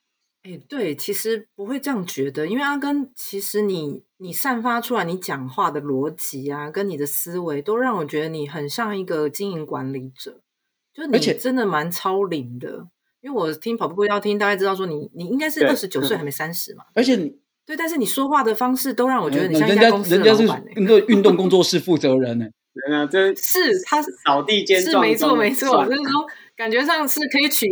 [0.47, 10.41] 哎，对，其实不会这样觉得，因为阿根，其实你你散发出来你讲话的逻辑啊，跟你的思维，都让我觉得你很像一个经营管理者，
[10.95, 12.87] 就你真的蛮超龄的。
[13.23, 22.47] 因为我听跑步要听，大概知道说你你应该是二十九岁还没三十嘛，而且你对，但是你说话的方式都让我觉得你像一家公司的老板，人家是那个运动工作室负责人呢。
[22.73, 27.67] 人啊，这是他是扫地兼是没错没错，就是说感觉上是可以取，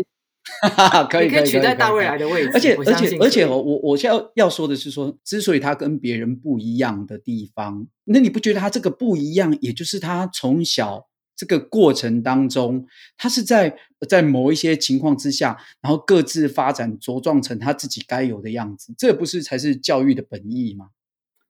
[1.11, 2.51] 可以可以取代大未来的位置。
[2.55, 11.09] 而且而且而且我我我现在要要说的是说，之所以他跟别人不一样的地方，那你不觉得他这个不一样，也就是他从小。
[11.37, 12.87] 这个过程当中，
[13.17, 13.77] 他是在
[14.09, 20.91] 在某一些情况之下，然后各自发展茁壮成他自己该有的样子，这不是才是教育的本意吗？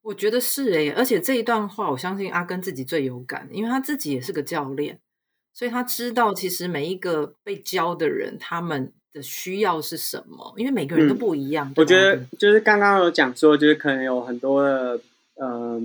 [0.01, 4.99] 我觉得是诶，而且这一段话，我相信阿根自己最有感，因为他自己也是个教练，
[5.55, 11.69] 所以他知道其实每一个被教的人，他们的需要是什么，因为每个人都不一样。
[11.69, 14.99] 嗯、我觉得就是刚刚有讲说，就是可能有很多的
[15.39, 15.81] 嗯、呃、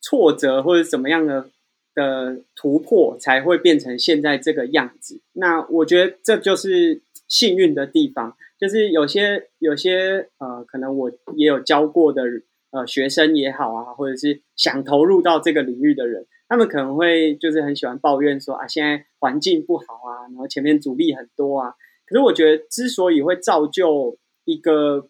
[0.00, 1.50] 挫折或者怎么样的
[1.94, 5.20] 的突破，才会变成现在这个样子。
[5.34, 12.22] 那我觉得这就是幸运的地方，就是有些有些呃，可能我也有教过的
[12.70, 21.74] 呃学生也好啊，或者是想投入到这个领域的人，他们可能会就是很喜欢抱怨说啊，现在环境不好啊，然后前面阻力很多啊。
[22.04, 25.08] 可是我觉得，之所以会造就一个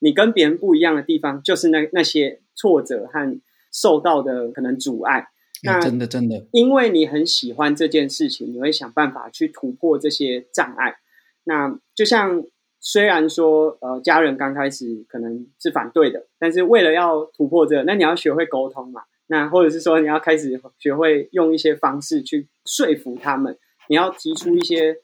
[0.00, 3.40] 你跟别人不一样的地方，就是那那些挫折和
[3.72, 5.28] 受到的可能阻碍。
[5.62, 10.96] 那真的真的，因为你很喜欢这件事情，你会想办法去突破这些障碍。
[11.44, 12.42] 那就像
[12.80, 19.02] 虽然说，呃，家人刚开始可能是反对的，但是为了要突破这个，那你要学会沟通嘛。
[19.30, 23.56] 那或者是说，你要开始学会用一些方式去说服他们，
[23.88, 24.98] 你要提出一些。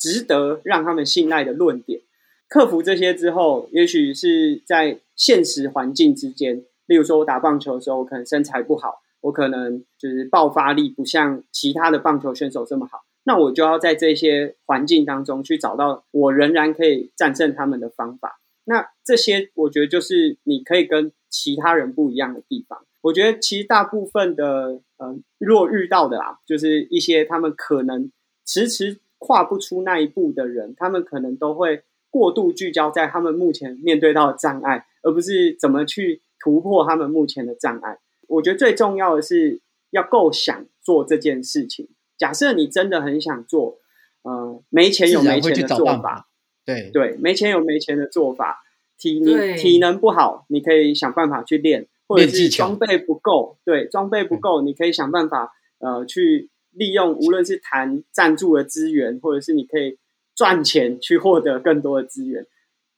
[0.00, 2.02] 值得让他们信赖的论点，
[2.48, 18.40] 克服这些之后，也许是在现实环境之间，例如说我打棒球的时候，我可能身材不好，我可能就是爆发力不像其他的棒球选手这么好，那我就要在这些环境当中去找到我仍然可以战胜他们的方法。
[18.64, 22.84] 那这些我觉得就是你可以跟其他人不一样的地方。
[23.00, 28.10] 我觉得其实大部分的，呃，若遇到的啦，就是一些他们可能
[28.44, 28.98] 迟迟。
[29.20, 37.98] 跨不出那一步的人，他们可能都会过度聚焦在他们目前面对到的障碍，而不是怎么去突破他们目前的障碍。
[38.28, 41.88] 我觉得最重要的是要够想做这件事情。
[42.16, 43.80] 假设你真的很想做，
[44.22, 46.28] 呃，没钱有没钱的做法，
[46.64, 48.62] 对对，没钱有没钱的做法。
[48.96, 56.50] 体你体能不好，你可以想办法去练，或者是装备不够，对，装备不够，你可以想办法呃去。
[56.72, 59.98] 利用无论是谈赞助的资源，或者是你可以
[60.36, 62.46] 赚钱去获得更多的资源，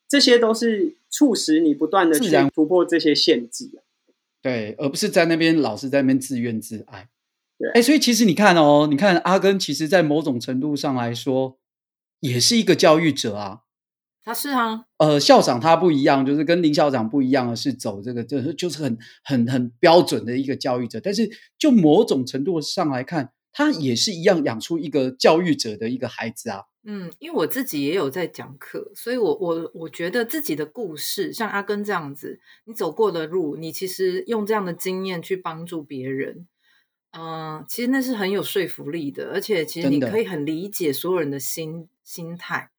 [0.06, 3.70] 这些都是促使你不断的去突破这些限制。
[4.42, 7.08] 对，而不是在那边老是在那边自怨自艾。
[7.58, 11.56] 对，哎，所以其实你看哦，你看阿根，其实在某种程度上来说，
[12.18, 13.60] 也是一个教育者啊。
[14.30, 21.00] 他是啊，呃，校长他不一样，就是跟林校长不一样的，是走这个，就是就是很很很标准的一个教育者。
[21.00, 21.28] 但是
[21.58, 23.32] 就某种程度上来看。
[23.52, 26.66] 他也是一样养出一个教育者的一个孩子啊。
[26.84, 36.46] 嗯，因为我自己也有在讲课，所以我我我觉得自己的故事，像阿根这样子，你走过的路，你其实用这样的经验去帮助别人，
[37.10, 37.24] 嗯、
[37.58, 42.70] 呃，其实那是很有说服力的，而且其实你可以很理解所有人的心心态，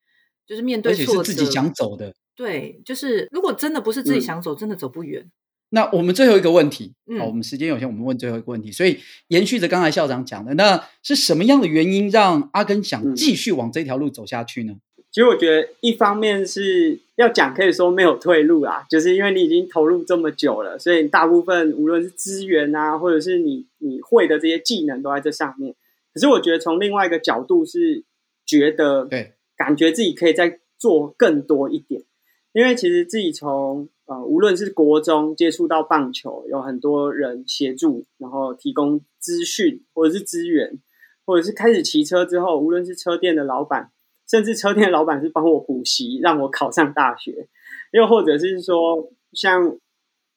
[0.48, 5.30] 就是面对挫折，自己想走的，对，就是如果真的不是自己想走，嗯、真的走不远。
[5.74, 8.72] 那我们最后一个问题，好、我们时间有限，我们问最后一个问题。
[8.72, 14.74] 所以延续着刚才校长讲的，那是什么样的原因让阿根想继续往这条路走下去呢？
[15.10, 25.74] 其实我觉得一方面是要讲，可以说没有退路啊，就是因为你已经投入这么久了，所以大部分无论是资源啊，或者是你你会的这些技能都在这上面。
[26.14, 28.04] 可是我觉得从另外一个角度是
[28.46, 32.02] 觉得，对，感觉自己可以再做更多一点，
[32.54, 33.90] 因为其实自己从。
[34.08, 40.80] 呃，无论是国中接触到棒球，有很多人协助，然后提供资讯或者是资源，
[41.26, 43.90] 或者是开始骑车之后，无论是车店的老板，
[44.30, 47.48] 甚至车店的老板是帮我补习，让我考上大学，
[47.94, 49.78] 又或者是说像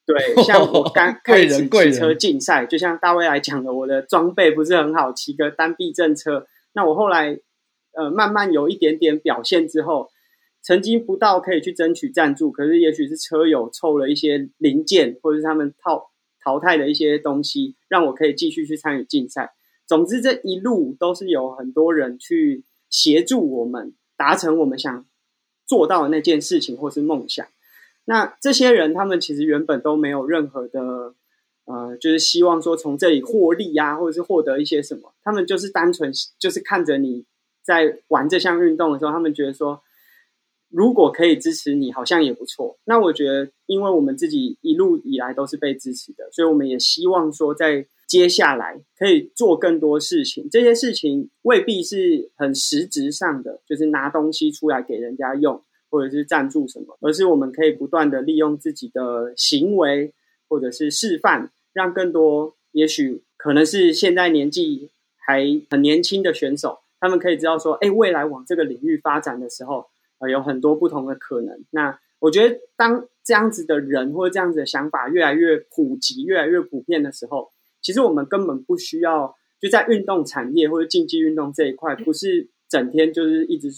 [0.07, 7.41] 对，像我刚开始骑车竞赛，就像大卫来讲的，我的装备不是很好，骑个单避震车，那我后来
[7.97, 10.11] 呃慢慢有一点点表现之后。
[10.67, 16.11] 成绩不到可以去争取赞助，可是也许是车友凑了一些零件，或者是他们淘
[16.43, 19.53] 淘汰的一些东西，让我可以继续去参与竞赛。
[19.87, 25.05] 总之，这一路都是有很多人去协助我们达成我们想
[25.67, 27.47] 做到的那件事情，或是梦想。
[28.07, 31.15] 那这些人，他们其实原本都没有任何的
[31.67, 35.13] 呃，就是希望说从这里获利啊，或者是获得一些什么。
[35.23, 37.27] 他们就是单纯就是看着你
[37.65, 39.83] 在玩这项运动的时候，他们觉得说。
[40.71, 42.77] 如果可以支持你，好像也不错。
[42.85, 50.49] 那我觉得，因为我们自己一路以来都是被支持的，所以我们也希望说，在接下来可以做更多事情。
[50.51, 60.13] 这些事情未必是很实质上的，就是拿东西出来给人家用，或者是赞助什么，而是我们可以不断的利用自己的行为，
[60.49, 64.91] 或者是示范，让更多，也许可能是现在年纪
[65.25, 69.87] 还很年轻的选手，他们可以知道说，哎，未来往这个领域发展的时候。
[70.21, 71.65] 呃有很多不同的可能。
[71.71, 77.51] 那我觉得，当这样子的人或者这样子的想法越来越普及、越来越普遍的时候，
[77.83, 83.69] 其实我们根本不需要就在运动产业或者竞技运动这一块，不是整天就是一直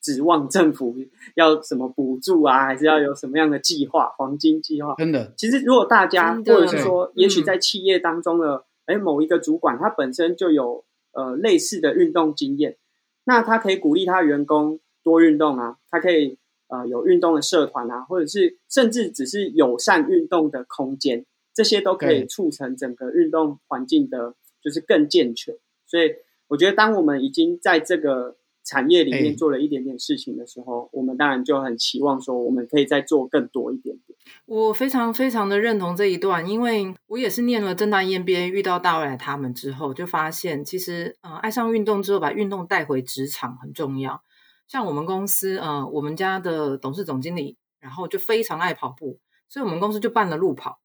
[0.00, 0.94] 指望政府
[1.34, 4.94] 要什么补助啊，还是要有什么样的计划，黄金计划。
[4.98, 10.84] 真的，其实如果大家或者是说，也许在企业当中的哎、嗯、某一个主管，他本身就有
[11.18, 12.76] 呃类似的运动经验，
[13.24, 16.38] 那他可以鼓励他员工多运动啊，他可以
[16.68, 25.56] 呃有运动的社团啊，或者是甚至只是友善运动的空间，这些都可以促成整个运动环境的，就是更健全。
[25.86, 26.14] 所以
[26.46, 28.36] 我觉得，当我们已经在这个
[28.68, 34.18] 产业里面做了一点点事情的时候，欸、我们当然就很期望说，我们可以再做更多一点点。
[34.44, 44.22] 我非常非常的认同这一段，因为我也是念了正大 EMBA，遇到大未来他们之后，就发现其实呃，爱上运动之后，把运动带回职场很重要。
[44.66, 50.80] 像我们公司呃，我们家的董事总经理，然后就非常爱跑步，所以我们公司就办了路跑。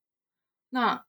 [0.70, 1.04] 那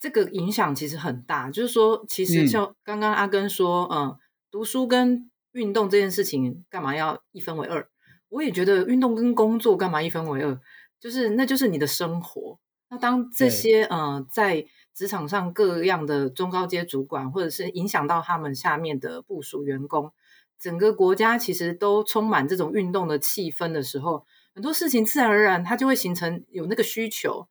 [0.00, 4.18] 这个影响其实很大，就是说，其实像刚刚阿根说，嗯、呃，
[4.50, 7.88] 读书跟运动这件事情干嘛要一分为二？
[8.28, 10.60] 我也觉得运动跟工作干嘛一分为二？
[11.00, 12.58] 就是那就是你的生活。
[12.90, 20.12] 那当这些呃在职场上各样的中高阶主管，或者是影响到他们下面的部署员工，
[20.58, 27.48] 整个国家其实都充满这种运动的气氛的时候，很多事情自然而然它就会形成有那个需求。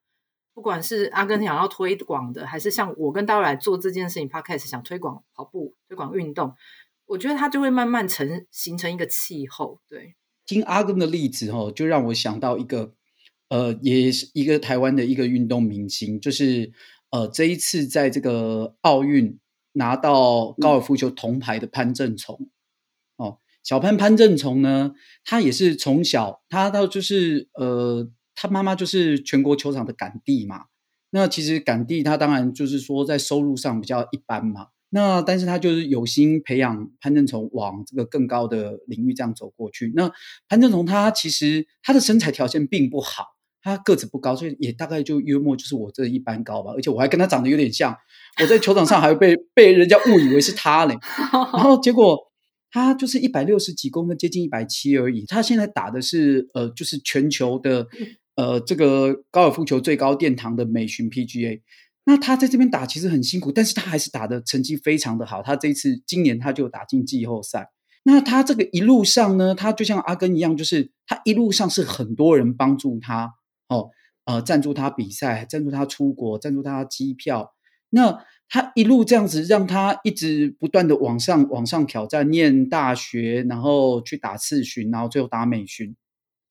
[0.53, 6.55] 不管是阿根想要推广的，还是像我跟大卫来做这件事情，Podcast 想推广跑步、推广运动。
[7.07, 9.79] 我觉得它就会慢慢成形成一个气候。
[9.87, 12.93] 对，听阿根的例子哦，就让我想到一个，
[13.49, 16.71] 呃，也是一个台湾的一个运动明星，就是
[17.11, 19.39] 呃，这一次在这个奥运
[19.73, 22.49] 拿到高尔夫球铜牌的潘正从。
[23.17, 24.93] 嗯、哦，小潘潘正从呢，
[25.23, 30.65] 他也是从小他到就是呃，他妈妈就是全国球场的杆弟嘛。
[31.11, 34.69] 那其实杆弟他当然就是说在收入上比较一般嘛。
[34.95, 39.91] 那但是他就是有心培养潘正从往这个更高的领域这样走过去。
[39.93, 40.09] 那
[40.47, 46.71] 潘正从他其实他的身材条件并不好，他个子不高，所以也大概就约莫就是我这一般高吧。
[46.71, 47.93] 而且我还跟他长得有点像，
[48.41, 50.95] 我在球场上还会被被人家误以为是他嘞。
[51.51, 52.17] 然后结果
[52.71, 55.25] 他就是一百六十几公分，接近一百七而已。
[55.25, 57.85] 他现在打的是呃，就是全球的
[58.35, 61.59] 呃这个高尔夫球最高殿堂的美巡 PGA。
[62.07, 65.41] 那他在这边打其实很辛苦，但是他还是打的成绩非常的好。
[65.41, 67.71] 他这一次今年他就打进季后赛。
[68.03, 73.33] 那他这个一路上呢，他就像阿根一样，就是他一路上是很多人帮助他
[73.69, 73.89] 哦，
[74.25, 77.55] 呃，赞助他比赛，赞助他出国，赞助他机票。
[77.89, 85.95] 那他一路这样子，让他一直不断的往上往上挑战，念大学，然后去打次巡，然后最后打美巡。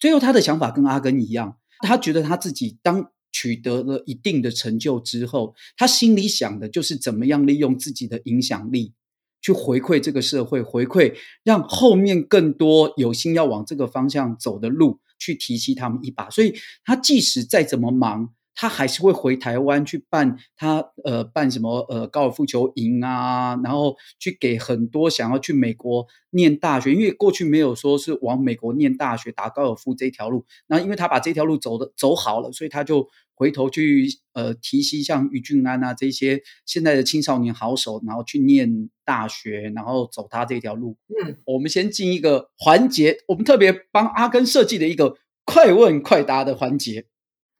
[0.01, 3.13] 最后他的想法跟阿根一样，他觉得他自己当。
[3.35, 8.95] 取得了一定的成就之后，他心里想的就是怎么样利用自己的影响力
[9.43, 16.31] 去回馈这个社会，回馈让后面更多有心要往这个方向走的路去提携他们一把。
[16.31, 16.55] 所以，
[16.85, 33.09] 他即使再怎么忙，他还是会回台湾去办他呃办什么呃高尔夫球营啊，然后去给很多想要去美国念大学，因为过去没有说是往美国念大学打高尔夫这条路，那因为他把这条路走的走好了，所以他就。
[33.37, 40.97] 回头去呃提携像于俊安啊这些现在的青少年好手，然后去念大学，然后走他这条路。
[41.09, 47.07] 嗯，我们先进一个环节，我们特别帮阿根设计的一个快问快答的环节。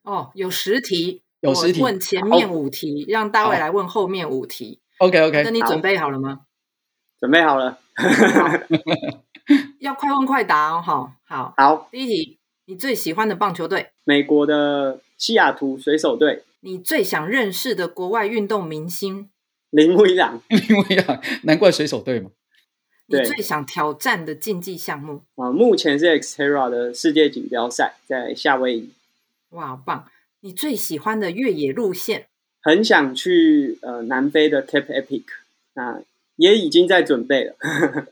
[0.05, 4.81] 哦，有十题，有十题，问前面五题，让大卫来问后面五题。
[4.99, 6.43] OK OK，那你准备好了吗？
[7.19, 7.79] 准备好了。
[9.81, 11.89] 要快问快答哦，好好好。
[11.91, 12.39] 第一题。
[12.67, 13.91] 你最喜欢的棒球队？
[14.05, 16.45] 美国的西雅图水手队。
[16.61, 19.29] 你最想认识的国外运动明星？
[19.69, 20.41] 林威朗。
[20.49, 22.31] 林威朗，难怪水手队嘛。
[23.07, 25.21] 你最想挑战的竞技项目？
[25.35, 28.91] 啊，目前是 Xterra 的世界锦标赛，在夏威夷。
[29.55, 30.05] 哇，好棒！
[30.41, 32.27] 你最喜欢的越野路线？
[32.61, 35.25] 很想去呃南非的 Cape Epic，
[35.75, 36.01] 那
[36.37, 37.55] 也已经在准备了。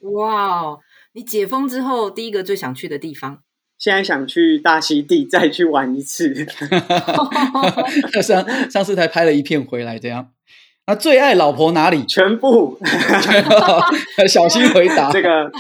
[0.13, 0.79] 哇，
[1.15, 3.39] 你解封之后第一个最想去的地方？
[3.79, 6.33] 现在想去大溪地再去玩一次。
[8.23, 10.31] 上上次才拍了一片回来，这样。
[10.87, 12.05] 那最爱老婆哪里？
[12.07, 12.79] 全部。
[14.29, 15.11] 小心回答。
[15.11, 15.51] 这个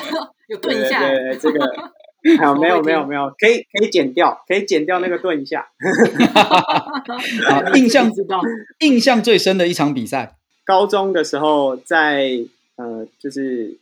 [0.49, 1.01] 有顿一下。
[1.01, 1.92] 对，对，对，这个
[2.39, 5.69] 还有没有没有没有，可以可以剪掉，可以剪掉那个顿一下。
[7.49, 8.41] 好，印象 知道，
[8.81, 12.39] 印象最深的一场比赛，高中的时候在
[12.77, 13.77] 呃，就是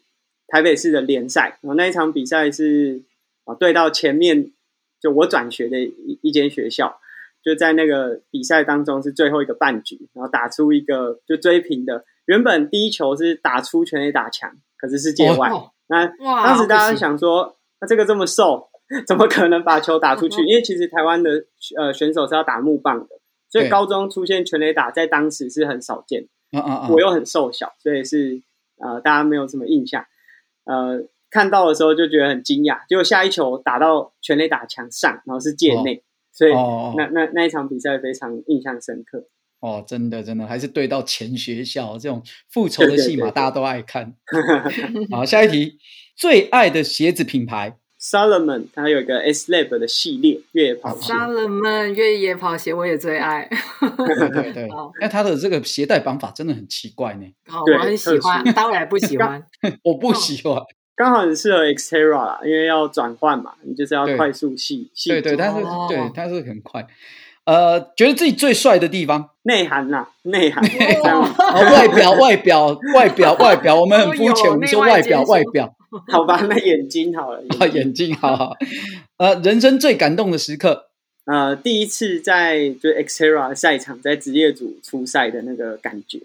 [0.49, 3.03] 台北市的联赛，然后那一场比赛是
[3.45, 3.55] 啊。
[3.55, 4.51] 对到前面，
[5.01, 6.99] 就我转学的一一间学校，
[7.45, 12.05] 就在那个比赛当中是最后一个半局，然后打出一个就追平的。
[12.27, 15.51] 原本第一球是打出全垒打墙，可是是界外。
[15.51, 16.07] 哦、那
[16.45, 18.69] 当时大家想说，那这个这么瘦，
[19.07, 20.43] 怎么可能把球打出去？
[20.45, 21.31] 因为其实台湾的
[21.79, 23.07] 呃选手是要打木棒的，
[23.49, 26.29] 所以高中出现全垒打在当时是很少见。
[26.91, 28.43] 我又很瘦小，所以是
[28.79, 30.05] 呃大家没有什么印象。
[30.65, 31.01] 呃，
[31.31, 36.03] 看到的时候就觉得很惊讶，结果下一球打到全垒打墙上，然后是界内，哦、
[36.33, 39.27] 所以、哦、那那那一场比赛非常印象深刻。
[39.61, 44.15] 哦，真的真的，还是对到前学校这种复仇的戏码，大家都爱看。
[45.11, 45.79] 好，下一题，
[46.21, 51.15] 最爱的鞋子品牌，Salomon，它有一个 S Lab 的系列越野跑鞋。
[51.15, 53.49] Salomon 越野跑鞋我也最爱。
[53.81, 54.69] 对对对，
[55.01, 57.25] 那它的这个鞋带绑法真的很奇怪呢。
[57.47, 59.43] 好，我很喜欢，当然不喜欢，
[59.83, 60.61] 我不喜欢。
[60.95, 65.09] 刚好很适合 Xterra 啦，因为要转换嘛，你就是要快速细细。
[65.09, 66.87] 对对，但是对但是很快。
[67.47, 75.75] 呃，觉得自己最帅的地方，内涵呐，内涵，外表，外表，外表，外表，我们很肤浅，我们说外表，外表，
[76.07, 78.57] 好吧，那眼睛好了，眼睛好好。
[79.17, 80.87] 呃，人生最感动的时刻，
[81.25, 86.21] 呃，第一次在就 Xterra 赛场，在职业组出赛的那个感觉。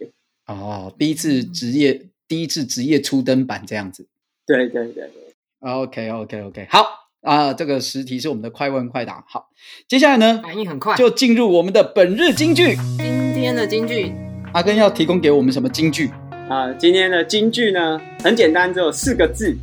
[0.47, 4.05] 哦，第一次职业，第一次职业初登板这样子。
[4.45, 5.11] 对对对对。
[5.59, 7.09] OK，OK，OK，好。
[7.21, 9.25] 啊，这个十题是我们的快问快答。
[9.27, 9.49] 好，
[9.87, 12.75] 接下来呢，反应很快，就进入我们的本日金句。
[12.99, 14.13] 今天的金句，
[14.53, 16.11] 阿根要提供给我们什么金句？
[16.47, 19.55] 啊，今天的金句呢，很简单，只有四个字，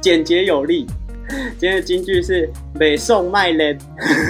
[0.00, 0.86] 简洁有力。
[1.58, 2.48] 今天的金句是
[2.78, 3.76] “北宋卖人”。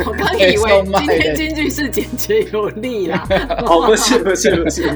[0.07, 3.27] 我刚 以为今天金句是简洁有力啦。
[3.67, 4.89] 哦，不是，不是，不是。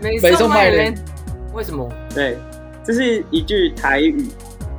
[0.22, 0.94] 北宋卖人？
[1.52, 1.86] 为什么？
[2.14, 2.36] 对，
[2.84, 4.24] 这是一句台语。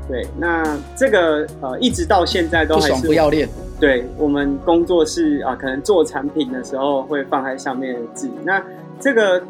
[0.08, 0.64] 对，那
[0.96, 3.48] 这个呃，一直到现在都还是不爽不要脸。
[3.80, 8.32] 对，我们工作室啊，可能做产品的时候会放在上面的字。
[8.46, 8.64] 那
[9.02, 9.44] 这个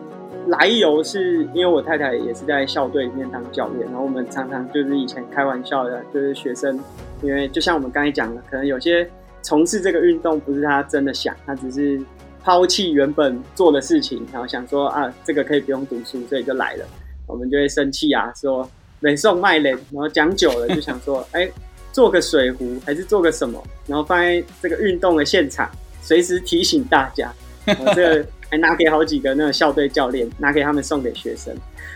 [0.47, 6.79] 来由是因为我太太也是在校队里面当教练，然后我们常常就是以前开玩笑的，就是学生，
[7.21, 9.09] 因为就像我们刚才讲的，可能有些
[9.41, 12.01] 从事这个运动不是他真的想，他只是
[12.43, 16.85] 抛弃原本做的事情，然后想说啊，这个可以不用读书，所以就来了，
[17.27, 18.67] 我们就会生气啊，说。
[18.99, 21.47] 美送卖脸，然后讲久了就想说，哎、
[21.91, 25.69] 做个水壶还是做个什么，然后放在这个运动的现场，
[26.01, 27.31] 随时提醒大家。
[27.63, 31.55] 然后这个还拿给好几个那个校队教练，拿给他们送给学生。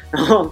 [0.10, 0.52] 然后，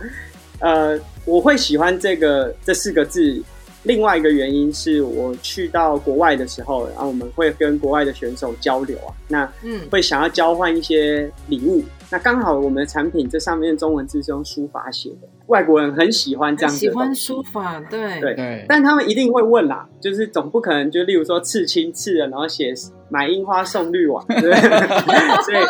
[0.60, 3.44] 呃，我会喜欢这个这四个字。
[3.90, 11.84] 另外一个原因是我去到国外的时候，然后我们会跟国外的选手交流啊，那嗯，会想要交换一些礼物。
[12.12, 16.78] 那刚好我们的产品这上面中文字是用书法写的，外国人很喜欢这样子。
[16.80, 18.66] 喜欢书法，对对对。
[18.68, 22.72] 但他们一定会问啦，就是总不可能就例如说刺青刺了，然后写
[23.10, 24.54] 买樱花送绿网，对？
[25.46, 25.66] 所以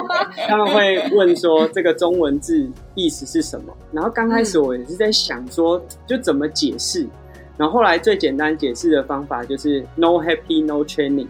[0.48, 3.74] 他们会问说这个中文字意思是什么？
[3.94, 7.08] 然后刚开始我也是在想说，就怎么解释。
[7.60, 11.28] 然后后来最简单解释的方法就是 No happy no training，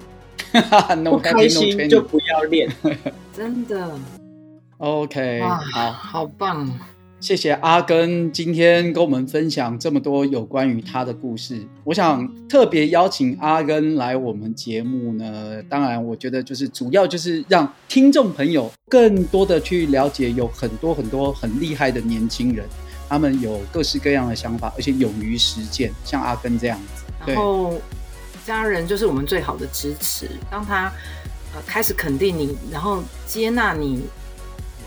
[1.09, 2.69] 不开心就不要练，
[3.33, 3.89] 真的。
[4.77, 6.69] OK，好好棒！
[7.19, 11.59] 谢谢阿根今天跟我们分享这么多有关于他的故事。
[11.83, 22.65] 我想特别邀请阿根来我们节目呢，当然我觉得就是主要就是让听众朋友更多的去了解，有很多很多很厉害的年轻人，
[23.09, 27.03] 他们有各式各样的想法，而且勇于实践，像阿根这样子。
[27.25, 27.73] 然后
[28.45, 30.91] 家人就是我们最好的支持，当他
[31.53, 34.03] 呃开始肯定你，然后接纳你。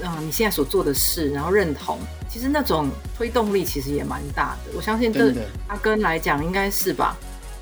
[0.02, 1.96] 啊、嗯，你现在所做的事，然后认同，
[2.28, 4.72] 其实那种推动力其实也蛮大的。
[4.74, 5.32] 我相信对
[5.68, 7.16] 阿根来讲，应该是吧？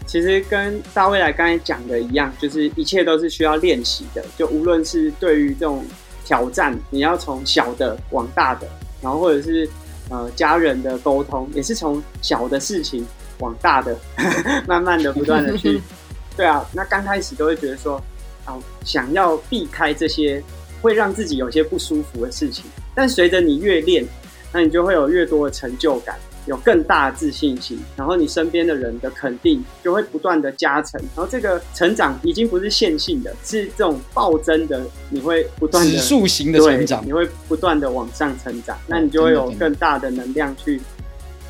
[0.07, 4.25] 其实跟大未来刚才讲的一样，就是一切都是需要练习的。
[4.39, 5.85] 就无论是对于这种
[6.25, 8.67] 挑战，你要从小的往大的，
[9.03, 9.69] 然后或者是
[10.11, 13.07] 呃家人的沟通，也是从小的事情
[13.39, 13.97] 往大的，
[14.69, 15.81] 慢慢的不断的去。
[16.37, 17.97] 对啊，那刚开始都会觉得说，
[18.45, 20.43] 啊、呃，想要避开这些。
[20.83, 24.03] 会让自己有些不舒服的事情，但随着你越练，
[24.51, 40.81] 那你就会有越多的成就感，有更大的自信心，然后你身边的人的肯定就会不断的加成，然后这个成长已经不是线性的，是这种暴增的，你会不断的指数型的成长，你会不断的往上成长，那你就会有更大的能量去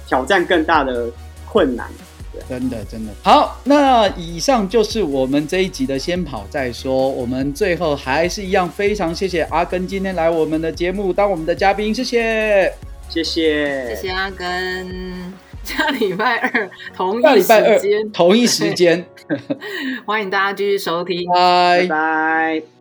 [0.07, 1.09] 挑战更大的
[1.47, 1.89] 困难。
[2.49, 3.61] 真的，真的好。
[3.65, 7.11] 那以上就是我们这一集的先跑再说。
[7.11, 12.73] 我们最后还是一样，非常谢谢阿根今天来我们的节目当我们的嘉宾，谢谢，
[13.11, 15.33] 谢谢，谢谢阿根。
[15.63, 19.05] 下礼拜二同一时间，同一时间，
[20.07, 22.80] 欢迎大家继续收听，拜拜。